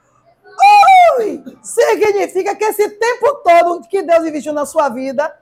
Ui! 1.18 1.44
Significa 1.62 2.54
que 2.54 2.64
esse 2.64 2.88
tempo 2.90 3.34
todo 3.42 3.88
que 3.88 4.02
Deus 4.02 4.24
investiu 4.26 4.52
na 4.52 4.64
sua 4.64 4.88
vida 4.88 5.36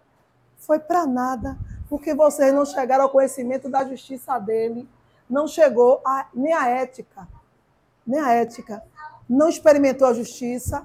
foi 0.59 0.79
para 0.79 1.07
nada, 1.07 1.59
porque 1.91 2.15
vocês 2.15 2.53
não 2.53 2.65
chegaram 2.65 3.05
ao 3.05 3.11
conhecimento 3.11 3.69
da 3.69 3.85
justiça 3.85 4.39
dele, 4.39 4.89
não 5.29 5.47
chegou 5.47 6.01
a, 6.05 6.27
nem 6.33 6.55
a 6.55 6.69
ética, 6.69 7.29
nem 8.07 8.19
a 8.21 8.33
ética, 8.33 8.83
não 9.29 9.49
experimentou 9.49 10.09
a 10.09 10.15
justiça, 10.15 10.83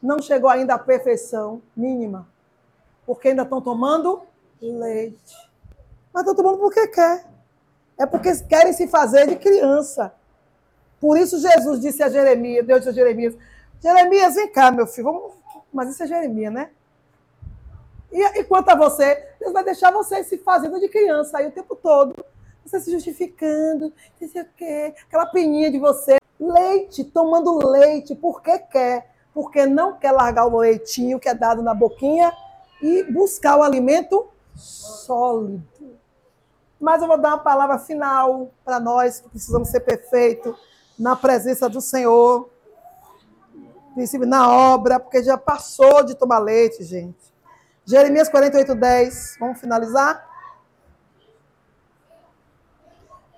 não 0.00 0.20
chegou 0.20 0.48
ainda 0.48 0.74
à 0.74 0.78
perfeição 0.78 1.60
mínima, 1.76 2.28
porque 3.06 3.28
ainda 3.28 3.42
estão 3.42 3.60
tomando 3.60 4.22
leite. 4.60 5.36
Mas 6.12 6.22
estão 6.22 6.34
tomando 6.34 6.58
porque 6.58 6.86
quer. 6.88 7.26
É 7.98 8.06
porque 8.06 8.34
querem 8.44 8.72
se 8.72 8.88
fazer 8.88 9.26
de 9.28 9.36
criança. 9.36 10.12
Por 11.00 11.18
isso 11.18 11.38
Jesus 11.38 11.80
disse 11.80 12.02
a 12.02 12.08
Jeremias, 12.08 12.66
Deus 12.66 12.80
disse 12.80 12.90
a 12.90 12.92
Jeremias, 12.92 13.36
Jeremias, 13.80 14.34
vem 14.34 14.50
cá, 14.50 14.70
meu 14.70 14.86
filho, 14.86 15.04
vamos... 15.04 15.32
mas 15.72 15.90
isso 15.90 16.02
é 16.02 16.06
Jeremias, 16.06 16.52
né? 16.52 16.70
E, 18.10 18.22
e 18.40 18.44
quanto 18.44 18.70
a 18.70 18.74
você, 18.74 19.28
Deus 19.38 19.52
vai 19.52 19.62
deixar 19.62 19.90
você 19.92 20.24
se 20.24 20.38
fazendo 20.38 20.80
de 20.80 20.88
criança 20.88 21.38
aí 21.38 21.48
o 21.48 21.52
tempo 21.52 21.76
todo. 21.76 22.24
Você 22.64 22.80
se 22.80 22.90
justificando, 22.90 23.92
não 24.18 24.28
sei 24.28 24.42
o 24.42 24.48
quê, 24.56 24.94
aquela 25.06 25.26
peninha 25.26 25.70
de 25.70 25.78
você. 25.78 26.16
Leite, 26.40 27.04
tomando 27.04 27.68
leite, 27.68 28.14
porque 28.14 28.58
quer. 28.58 29.12
Porque 29.34 29.66
não 29.66 29.98
quer 29.98 30.12
largar 30.12 30.46
o 30.46 30.58
leitinho 30.58 31.18
que 31.18 31.28
é 31.28 31.34
dado 31.34 31.60
na 31.60 31.74
boquinha 31.74 32.32
e 32.82 33.04
buscar 33.04 33.56
o 33.56 33.62
alimento 33.62 34.28
sólido. 34.54 35.62
Mas 36.80 37.00
eu 37.00 37.08
vou 37.08 37.18
dar 37.18 37.30
uma 37.30 37.38
palavra 37.38 37.78
final 37.78 38.50
para 38.64 38.78
nós 38.78 39.20
que 39.20 39.28
precisamos 39.28 39.68
ser 39.68 39.80
perfeitos 39.80 40.54
na 40.98 41.16
presença 41.16 41.68
do 41.68 41.80
Senhor. 41.80 42.50
Na 44.26 44.52
obra, 44.52 44.98
porque 44.98 45.22
já 45.22 45.38
passou 45.38 46.04
de 46.04 46.16
tomar 46.16 46.40
leite, 46.40 46.82
gente. 46.82 47.32
Jeremias 47.86 48.28
48, 48.28 48.74
10. 48.74 49.36
Vamos 49.38 49.60
finalizar? 49.60 50.28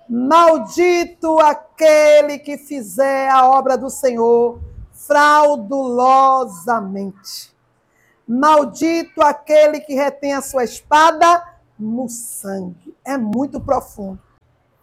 Maldito 0.09 1.37
aquele 1.39 2.39
que 2.39 2.57
fizer 2.57 3.29
a 3.29 3.47
obra 3.47 3.77
do 3.77 3.89
Senhor 3.89 4.59
fraudulosamente. 4.93 7.55
Maldito 8.27 9.21
aquele 9.21 9.79
que 9.79 9.93
retém 9.93 10.33
a 10.33 10.41
sua 10.41 10.63
espada 10.63 11.47
no 11.79 12.09
sangue. 12.09 12.95
É 13.05 13.17
muito 13.17 13.61
profundo. 13.61 14.19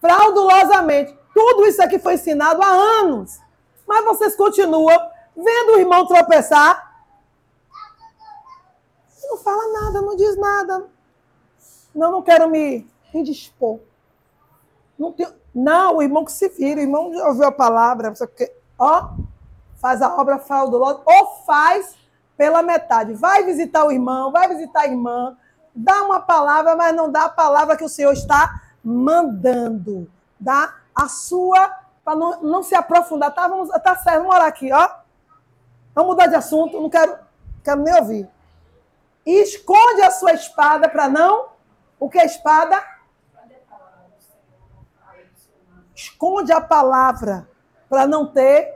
Fraudulosamente. 0.00 1.16
Tudo 1.34 1.66
isso 1.66 1.82
aqui 1.82 1.98
foi 1.98 2.14
ensinado 2.14 2.62
há 2.62 2.68
anos. 2.68 3.38
Mas 3.86 4.04
vocês 4.04 4.34
continuam 4.34 4.96
vendo 5.36 5.74
o 5.74 5.78
irmão 5.78 6.06
tropeçar. 6.06 6.94
Não 9.24 9.36
fala 9.38 9.80
nada, 9.80 10.00
não 10.00 10.16
diz 10.16 10.36
nada. 10.36 10.86
Não, 11.94 12.12
não 12.12 12.22
quero 12.22 12.48
me 12.48 12.88
indispor. 13.12 13.80
Não, 14.98 15.12
tem... 15.12 15.26
não, 15.54 15.96
o 15.96 16.02
irmão 16.02 16.24
que 16.24 16.32
se 16.32 16.48
vira, 16.48 16.80
o 16.80 16.82
irmão 16.82 17.12
ouviu 17.26 17.46
a 17.46 17.52
palavra, 17.52 18.12
ó, 18.78 19.10
faz 19.76 20.00
a 20.02 20.16
obra 20.16 20.38
fraudulosa, 20.38 21.02
ou 21.04 21.26
faz 21.44 21.96
pela 22.36 22.62
metade. 22.62 23.14
Vai 23.14 23.44
visitar 23.44 23.84
o 23.84 23.92
irmão, 23.92 24.30
vai 24.30 24.48
visitar 24.48 24.82
a 24.82 24.86
irmã, 24.86 25.36
dá 25.74 26.02
uma 26.02 26.20
palavra, 26.20 26.76
mas 26.76 26.94
não 26.94 27.10
dá 27.10 27.24
a 27.24 27.28
palavra 27.28 27.76
que 27.76 27.84
o 27.84 27.88
Senhor 27.88 28.12
está 28.12 28.60
mandando. 28.82 30.10
Dá 30.38 30.74
a 30.94 31.08
sua, 31.08 31.70
para 32.04 32.16
não, 32.16 32.42
não 32.42 32.62
se 32.62 32.74
aprofundar. 32.74 33.34
Tá, 33.34 33.48
vamos, 33.48 33.68
tá 33.68 33.96
certo, 33.96 34.18
vamos 34.18 34.34
orar 34.34 34.48
aqui, 34.48 34.72
ó. 34.72 34.88
Vamos 35.94 36.10
mudar 36.10 36.26
de 36.26 36.34
assunto, 36.34 36.80
não 36.80 36.90
quero, 36.90 37.16
quero 37.62 37.80
nem 37.82 37.94
ouvir. 37.94 38.28
E 39.24 39.42
esconde 39.42 40.02
a 40.02 40.10
sua 40.10 40.32
espada 40.32 40.88
para 40.88 41.08
não. 41.08 41.48
O 41.98 42.10
que 42.10 42.18
é 42.18 42.26
espada? 42.26 42.82
Esconde 45.94 46.52
a 46.52 46.60
palavra 46.60 47.48
para 47.88 48.06
não 48.06 48.26
ter 48.26 48.74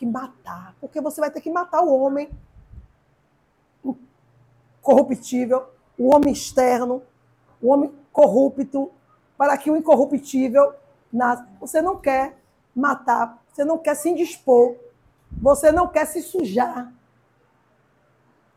que 0.00 0.06
matar. 0.06 0.74
Porque 0.80 0.98
você 0.98 1.20
vai 1.20 1.30
ter 1.30 1.42
que 1.42 1.50
matar 1.50 1.82
o 1.82 1.94
homem 1.94 2.30
corruptível, 4.80 5.68
o 5.98 6.14
homem 6.14 6.32
externo, 6.32 7.02
o 7.60 7.68
homem 7.68 7.94
corrupto, 8.10 8.90
para 9.36 9.58
que 9.58 9.70
o 9.70 9.76
incorruptível 9.76 10.72
nasça. 11.12 11.46
Você 11.60 11.82
não 11.82 11.98
quer 11.98 12.38
matar, 12.74 13.42
você 13.52 13.62
não 13.62 13.76
quer 13.76 13.94
se 13.94 14.08
indispor, 14.08 14.74
você 15.30 15.70
não 15.70 15.86
quer 15.86 16.06
se 16.06 16.22
sujar. 16.22 16.90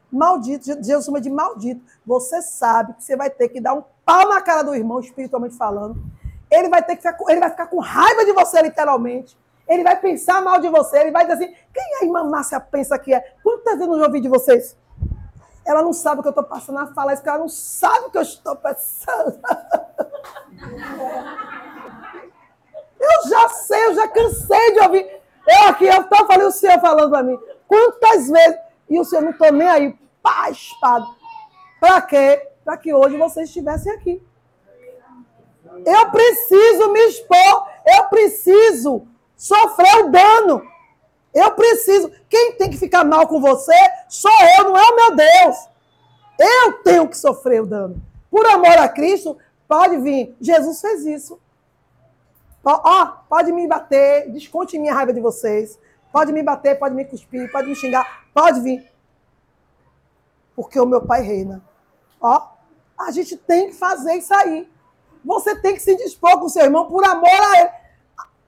Maldito, 0.09 0.65
Jesus 0.65 1.05
chama 1.05 1.19
de 1.19 1.29
maldito. 1.29 1.83
Você 2.05 2.41
sabe 2.41 2.93
que 2.93 3.03
você 3.03 3.17
vai 3.17 3.29
ter 3.29 3.49
que 3.49 3.59
dar 3.59 3.73
um 3.73 3.83
pau 4.05 4.29
na 4.29 4.41
cara 4.41 4.61
do 4.63 4.73
irmão, 4.73 5.01
espiritualmente 5.01 5.57
falando. 5.57 6.01
Ele 6.49 6.69
vai 6.69 6.81
ter 6.81 6.95
que 6.95 7.01
ficar, 7.01 7.17
ele 7.27 7.39
vai 7.41 7.49
ficar 7.49 7.67
com 7.67 7.79
raiva 7.79 8.23
de 8.23 8.31
você, 8.31 8.61
literalmente. 8.61 9.35
Ele 9.67 9.83
vai 9.83 9.99
pensar 9.99 10.41
mal 10.41 10.59
de 10.59 10.69
você, 10.69 10.99
ele 10.99 11.11
vai 11.11 11.25
dizer 11.25 11.43
assim: 11.43 11.55
quem 11.73 11.95
a 12.01 12.05
irmã 12.05 12.23
Márcia 12.23 12.59
pensa 12.59 12.99
que 12.99 13.13
é? 13.13 13.35
Quantas 13.43 13.75
vezes 13.75 13.87
eu 13.87 13.99
já 13.99 14.05
ouvi 14.05 14.19
de 14.19 14.27
vocês? 14.27 14.77
Ela 15.65 15.81
não 15.81 15.93
sabe 15.93 16.19
o 16.19 16.21
que 16.21 16.27
eu 16.27 16.31
estou 16.31 16.43
passando 16.43 16.79
a 16.79 16.87
falar, 16.87 17.15
porque 17.15 17.29
ela 17.29 17.37
não 17.37 17.47
sabe 17.47 18.07
o 18.07 18.11
que 18.11 18.17
eu 18.17 18.21
estou 18.21 18.55
pensando. 18.55 19.39
Eu 23.03 23.29
já 23.29 23.49
sei, 23.49 23.85
eu 23.85 23.95
já 23.95 24.07
cansei 24.07 24.73
de 24.73 24.79
ouvir. 24.79 25.05
Eu 25.45 25.67
aqui, 25.67 25.85
eu 25.85 26.01
estou 26.01 26.25
falando 26.25 26.47
o 26.47 26.51
senhor 26.51 26.79
falando 26.79 27.09
para 27.09 27.21
mim. 27.21 27.37
Quantas 27.67 28.29
vezes? 28.29 28.57
E 28.89 28.97
o 28.97 29.03
senhor 29.03 29.21
não 29.21 29.31
estou 29.31 29.51
nem 29.51 29.67
aí, 29.67 29.99
pá, 30.21 30.49
espada. 30.49 31.05
Para 31.81 32.01
quê? 32.01 32.47
Para 32.63 32.77
que 32.77 32.93
hoje 32.93 33.17
vocês 33.17 33.49
estivessem 33.49 33.91
aqui. 33.91 34.25
Eu 35.85 36.11
preciso 36.11 36.93
me 36.93 36.99
expor, 37.07 37.67
eu 37.85 38.05
preciso 38.05 39.05
sofrer 39.35 40.05
o 40.05 40.09
dano. 40.09 40.63
Eu 41.33 41.51
preciso. 41.51 42.11
Quem 42.29 42.53
tem 42.53 42.69
que 42.69 42.77
ficar 42.77 43.03
mal 43.03 43.27
com 43.27 43.41
você 43.41 43.75
sou 44.07 44.31
eu, 44.57 44.65
não 44.65 44.77
é 44.77 44.83
o 44.83 44.95
meu 44.95 45.15
Deus. 45.15 45.69
Eu 46.39 46.73
tenho 46.83 47.07
que 47.07 47.17
sofrer 47.17 47.61
o 47.61 47.65
dano. 47.65 48.01
Por 48.29 48.45
amor 48.45 48.77
a 48.77 48.87
Cristo, 48.87 49.37
pode 49.67 49.97
vir. 49.97 50.35
Jesus 50.39 50.81
fez 50.81 51.05
isso. 51.05 51.39
Ó, 52.63 53.05
pode 53.27 53.51
me 53.51 53.67
bater, 53.67 54.31
desconte 54.31 54.79
minha 54.79 54.93
raiva 54.93 55.11
de 55.11 55.19
vocês. 55.19 55.77
Pode 56.11 56.31
me 56.31 56.43
bater, 56.43 56.77
pode 56.77 56.95
me 56.95 57.03
cuspir, 57.05 57.51
pode 57.51 57.67
me 57.67 57.75
xingar, 57.75 58.25
pode 58.33 58.61
vir. 58.61 58.87
Porque 60.55 60.79
o 60.79 60.85
meu 60.85 61.01
pai 61.01 61.21
reina. 61.21 61.61
Ó, 62.21 62.49
a 62.97 63.11
gente 63.11 63.35
tem 63.35 63.67
que 63.67 63.73
fazer 63.73 64.13
isso 64.13 64.33
aí. 64.33 64.69
Você 65.25 65.55
tem 65.59 65.73
que 65.73 65.81
se 65.81 65.95
dispor 65.95 66.39
com 66.39 66.45
o 66.45 66.49
seu 66.49 66.63
irmão 66.63 66.87
por 66.87 67.03
amor 67.03 67.29
a 67.29 67.59
ele. 67.59 67.82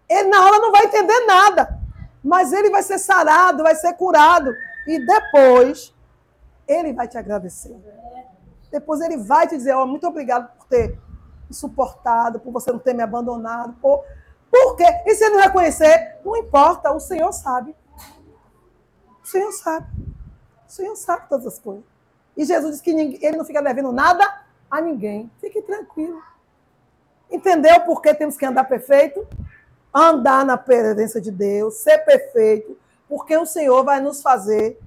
Ele 0.09 0.29
na 0.29 0.45
hora 0.45 0.59
não 0.59 0.71
vai 0.71 0.85
entender 0.85 1.25
nada 1.25 1.85
mas 2.25 2.51
ele 2.51 2.71
vai 2.71 2.81
ser 2.81 2.97
sarado, 2.97 3.61
vai 3.61 3.75
ser 3.75 3.93
curado. 3.93 4.51
E 4.87 4.99
depois, 5.05 5.93
ele 6.67 6.91
vai 6.91 7.07
te 7.07 7.19
agradecer. 7.19 7.79
Depois 8.71 8.99
ele 8.99 9.17
vai 9.17 9.47
te 9.47 9.55
dizer, 9.55 9.75
oh, 9.75 9.85
muito 9.85 10.07
obrigado 10.07 10.49
por 10.57 10.65
ter 10.65 10.99
me 11.47 11.55
suportado, 11.55 12.39
por 12.39 12.51
você 12.51 12.71
não 12.71 12.79
ter 12.79 12.95
me 12.95 13.03
abandonado. 13.03 13.73
Por, 13.79 14.03
por 14.49 14.75
quê? 14.75 14.85
E 15.05 15.13
se 15.13 15.23
ele 15.23 15.35
não 15.35 15.43
reconhecer, 15.43 16.17
não 16.25 16.35
importa, 16.35 16.91
o 16.91 16.99
Senhor 16.99 17.31
sabe. 17.31 17.75
O 19.23 19.27
Senhor 19.27 19.51
sabe. 19.51 19.87
O 20.67 20.71
Senhor 20.71 20.95
sabe 20.95 21.29
todas 21.29 21.45
as 21.45 21.59
coisas. 21.59 21.83
E 22.35 22.43
Jesus 22.43 22.71
disse 22.71 22.83
que 22.83 22.89
ele 23.23 23.37
não 23.37 23.45
fica 23.45 23.61
devendo 23.61 23.91
nada 23.91 24.45
a 24.69 24.81
ninguém. 24.81 25.31
Fique 25.39 25.61
tranquilo. 25.61 26.19
Entendeu 27.29 27.81
por 27.81 28.01
que 28.01 28.15
temos 28.15 28.35
que 28.35 28.45
andar 28.47 28.63
perfeito? 28.63 29.27
Andar 29.95 30.45
na 30.45 30.57
presença 30.57 31.21
de 31.21 31.31
Deus, 31.31 31.75
ser 31.75 31.99
perfeito, 31.99 32.77
porque 33.07 33.37
o 33.37 33.45
Senhor 33.45 33.81
vai 33.85 34.01
nos 34.01 34.21
fazer 34.21 34.77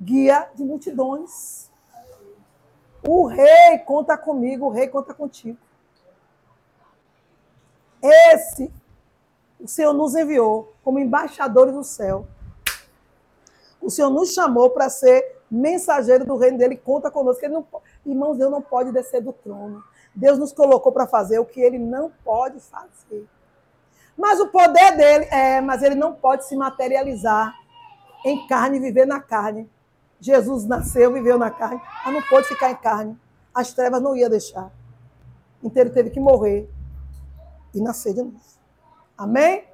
guia 0.00 0.48
de 0.54 0.62
multidões. 0.62 1.68
O 3.04 3.26
rei 3.26 3.78
conta 3.84 4.16
comigo, 4.16 4.66
o 4.66 4.70
rei 4.70 4.86
conta 4.86 5.12
contigo. 5.12 5.58
Esse, 8.00 8.72
o 9.58 9.66
Senhor 9.66 9.92
nos 9.92 10.14
enviou 10.14 10.72
como 10.84 11.00
embaixadores 11.00 11.74
do 11.74 11.82
céu. 11.82 12.24
O 13.80 13.90
Senhor 13.90 14.10
nos 14.10 14.32
chamou 14.32 14.70
para 14.70 14.88
ser 14.88 15.40
mensageiro 15.50 16.24
do 16.24 16.36
reino 16.36 16.58
dele, 16.58 16.76
conta 16.76 17.10
conosco. 17.10 17.44
Ele 17.44 17.54
não, 17.54 17.66
irmãos, 18.06 18.38
Deus 18.38 18.50
não 18.50 18.62
pode 18.62 18.92
descer 18.92 19.20
do 19.20 19.32
trono. 19.32 19.82
Deus 20.14 20.38
nos 20.38 20.52
colocou 20.52 20.92
para 20.92 21.06
fazer 21.06 21.40
o 21.40 21.44
que 21.44 21.60
ele 21.60 21.78
não 21.78 22.12
pode 22.24 22.60
fazer. 22.60 23.26
Mas 24.16 24.40
o 24.40 24.48
poder 24.48 24.96
dele 24.96 25.24
é, 25.30 25.60
mas 25.60 25.82
ele 25.82 25.94
não 25.94 26.12
pode 26.12 26.46
se 26.46 26.56
materializar 26.56 27.54
em 28.24 28.46
carne 28.46 28.78
viver 28.78 29.06
na 29.06 29.20
carne. 29.20 29.68
Jesus 30.20 30.64
nasceu, 30.64 31.12
viveu 31.12 31.38
na 31.38 31.50
carne, 31.50 31.80
mas 32.04 32.14
não 32.14 32.22
pôde 32.22 32.46
ficar 32.46 32.70
em 32.70 32.76
carne. 32.76 33.18
As 33.52 33.72
trevas 33.72 34.00
não 34.00 34.16
ia 34.16 34.30
deixar. 34.30 34.70
Então 35.62 35.82
ele 35.82 35.90
teve 35.90 36.10
que 36.10 36.20
morrer 36.20 36.70
e 37.74 37.80
nascer 37.80 38.14
de 38.14 38.22
novo. 38.22 38.40
Amém? 39.16 39.64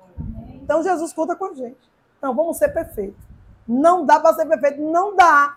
Então 0.54 0.82
Jesus 0.82 1.12
conta 1.12 1.36
com 1.36 1.46
a 1.46 1.54
gente. 1.54 1.78
Então 2.16 2.34
vamos 2.34 2.56
ser 2.56 2.68
perfeitos. 2.68 3.22
Não 3.66 4.04
dá 4.06 4.18
para 4.18 4.34
ser 4.34 4.46
perfeito, 4.46 4.80
não 4.80 5.14
dá. 5.14 5.56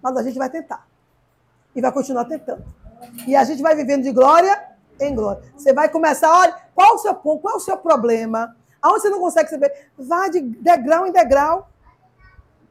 Mas 0.00 0.16
a 0.16 0.22
gente 0.22 0.38
vai 0.38 0.48
tentar. 0.48 0.86
E 1.74 1.80
vai 1.80 1.92
continuar 1.92 2.24
tentando. 2.26 2.64
E 3.26 3.34
a 3.34 3.44
gente 3.44 3.62
vai 3.62 3.74
vivendo 3.74 4.04
de 4.04 4.12
glória 4.12 4.75
em 5.00 5.14
glória. 5.14 5.42
Você 5.56 5.72
vai 5.72 5.88
começar, 5.88 6.30
olha, 6.30 6.54
qual 6.74 6.94
o 6.94 6.98
seu 6.98 7.14
ponto, 7.14 7.42
qual 7.42 7.56
o 7.56 7.60
seu 7.60 7.76
problema? 7.76 8.56
Aonde 8.80 9.02
você 9.02 9.10
não 9.10 9.20
consegue 9.20 9.50
saber? 9.50 9.90
Vá 9.98 10.28
de 10.28 10.40
degrau 10.40 11.06
em 11.06 11.12
degrau. 11.12 11.68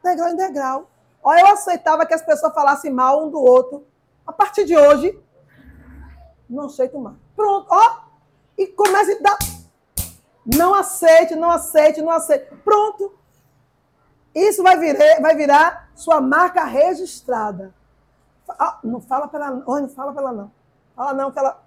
Degrau 0.02 0.28
em 0.28 0.36
degrau. 0.36 0.90
Olha, 1.22 1.40
eu 1.40 1.46
aceitava 1.48 2.06
que 2.06 2.14
as 2.14 2.22
pessoas 2.22 2.54
falassem 2.54 2.92
mal 2.92 3.26
um 3.26 3.30
do 3.30 3.40
outro. 3.40 3.84
A 4.26 4.32
partir 4.32 4.64
de 4.64 4.76
hoje, 4.76 5.18
não 6.48 6.66
aceito 6.66 6.98
mais. 6.98 7.16
Pronto, 7.34 7.66
ó. 7.68 8.00
E 8.56 8.66
comece 8.68 9.12
a 9.12 9.22
dar. 9.22 9.38
Não 10.44 10.72
aceite, 10.72 11.34
não 11.34 11.50
aceite, 11.50 12.00
não 12.00 12.12
aceite. 12.12 12.54
Pronto. 12.64 13.12
Isso 14.34 14.62
vai 14.62 14.78
virar, 14.78 15.20
vai 15.20 15.34
virar 15.34 15.90
sua 15.94 16.20
marca 16.20 16.62
registrada. 16.64 17.74
Ah, 18.48 18.78
não 18.84 19.00
fala 19.00 19.26
para 19.26 19.46
ela, 19.46 19.56
não 19.66 19.88
fala 19.88 20.12
para 20.12 20.22
ela 20.22 20.32
não. 20.32 20.52
Fala 20.94 21.12
não, 21.14 21.30
que 21.32 21.38
ela 21.38 21.65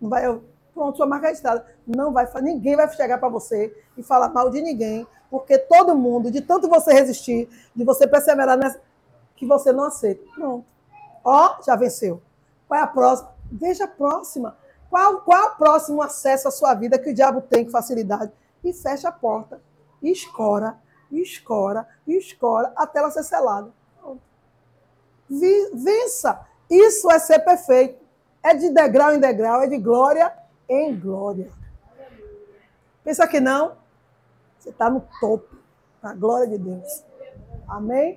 não 0.00 0.08
vai, 0.08 0.40
pronto, 0.74 0.96
sua 0.96 1.06
marca 1.06 1.28
registrada. 1.28 1.66
Não 1.86 2.12
vai, 2.12 2.26
ninguém 2.42 2.76
vai 2.76 2.88
chegar 2.94 3.18
para 3.18 3.28
você 3.28 3.74
e 3.96 4.02
falar 4.02 4.28
mal 4.28 4.50
de 4.50 4.60
ninguém, 4.60 5.06
porque 5.30 5.58
todo 5.58 5.96
mundo, 5.96 6.30
de 6.30 6.40
tanto 6.40 6.68
você 6.68 6.92
resistir, 6.92 7.48
de 7.74 7.84
você 7.84 8.06
perseverar 8.06 8.56
nessa, 8.56 8.80
que 9.34 9.46
você 9.46 9.72
não 9.72 9.84
aceita. 9.84 10.22
Pronto. 10.34 10.64
Ó, 11.24 11.62
já 11.62 11.74
venceu. 11.76 12.22
Qual 12.68 12.78
é 12.78 12.82
a 12.82 12.86
próxima? 12.86 13.30
Veja 13.50 13.84
a 13.84 13.88
próxima. 13.88 14.56
Qual, 14.88 15.20
qual 15.20 15.48
o 15.48 15.56
próximo 15.56 16.02
acesso 16.02 16.48
à 16.48 16.50
sua 16.50 16.74
vida 16.74 16.98
que 16.98 17.10
o 17.10 17.14
diabo 17.14 17.40
tem 17.40 17.64
com 17.64 17.70
facilidade? 17.70 18.32
E 18.62 18.72
fecha 18.72 19.08
a 19.08 19.12
porta, 19.12 19.60
e 20.02 20.10
escora, 20.10 20.78
e 21.10 21.20
escora, 21.20 21.86
e 22.06 22.16
escora, 22.16 22.72
até 22.76 22.98
ela 22.98 23.10
ser 23.10 23.24
selada. 23.24 23.72
Vença. 25.28 26.46
Isso 26.70 27.10
é 27.10 27.18
ser 27.18 27.40
perfeito. 27.40 28.05
É 28.46 28.54
de 28.54 28.70
degrau 28.70 29.12
em 29.12 29.18
degrau, 29.18 29.60
é 29.62 29.66
de 29.66 29.76
glória 29.76 30.32
em 30.68 30.94
glória. 30.94 31.50
Pensa 33.02 33.26
que 33.26 33.40
não? 33.40 33.72
Você 34.56 34.70
está 34.70 34.88
no 34.88 35.02
topo, 35.20 35.56
na 36.00 36.14
glória 36.14 36.46
de 36.46 36.56
Deus. 36.56 37.02
Amém? 37.66 38.14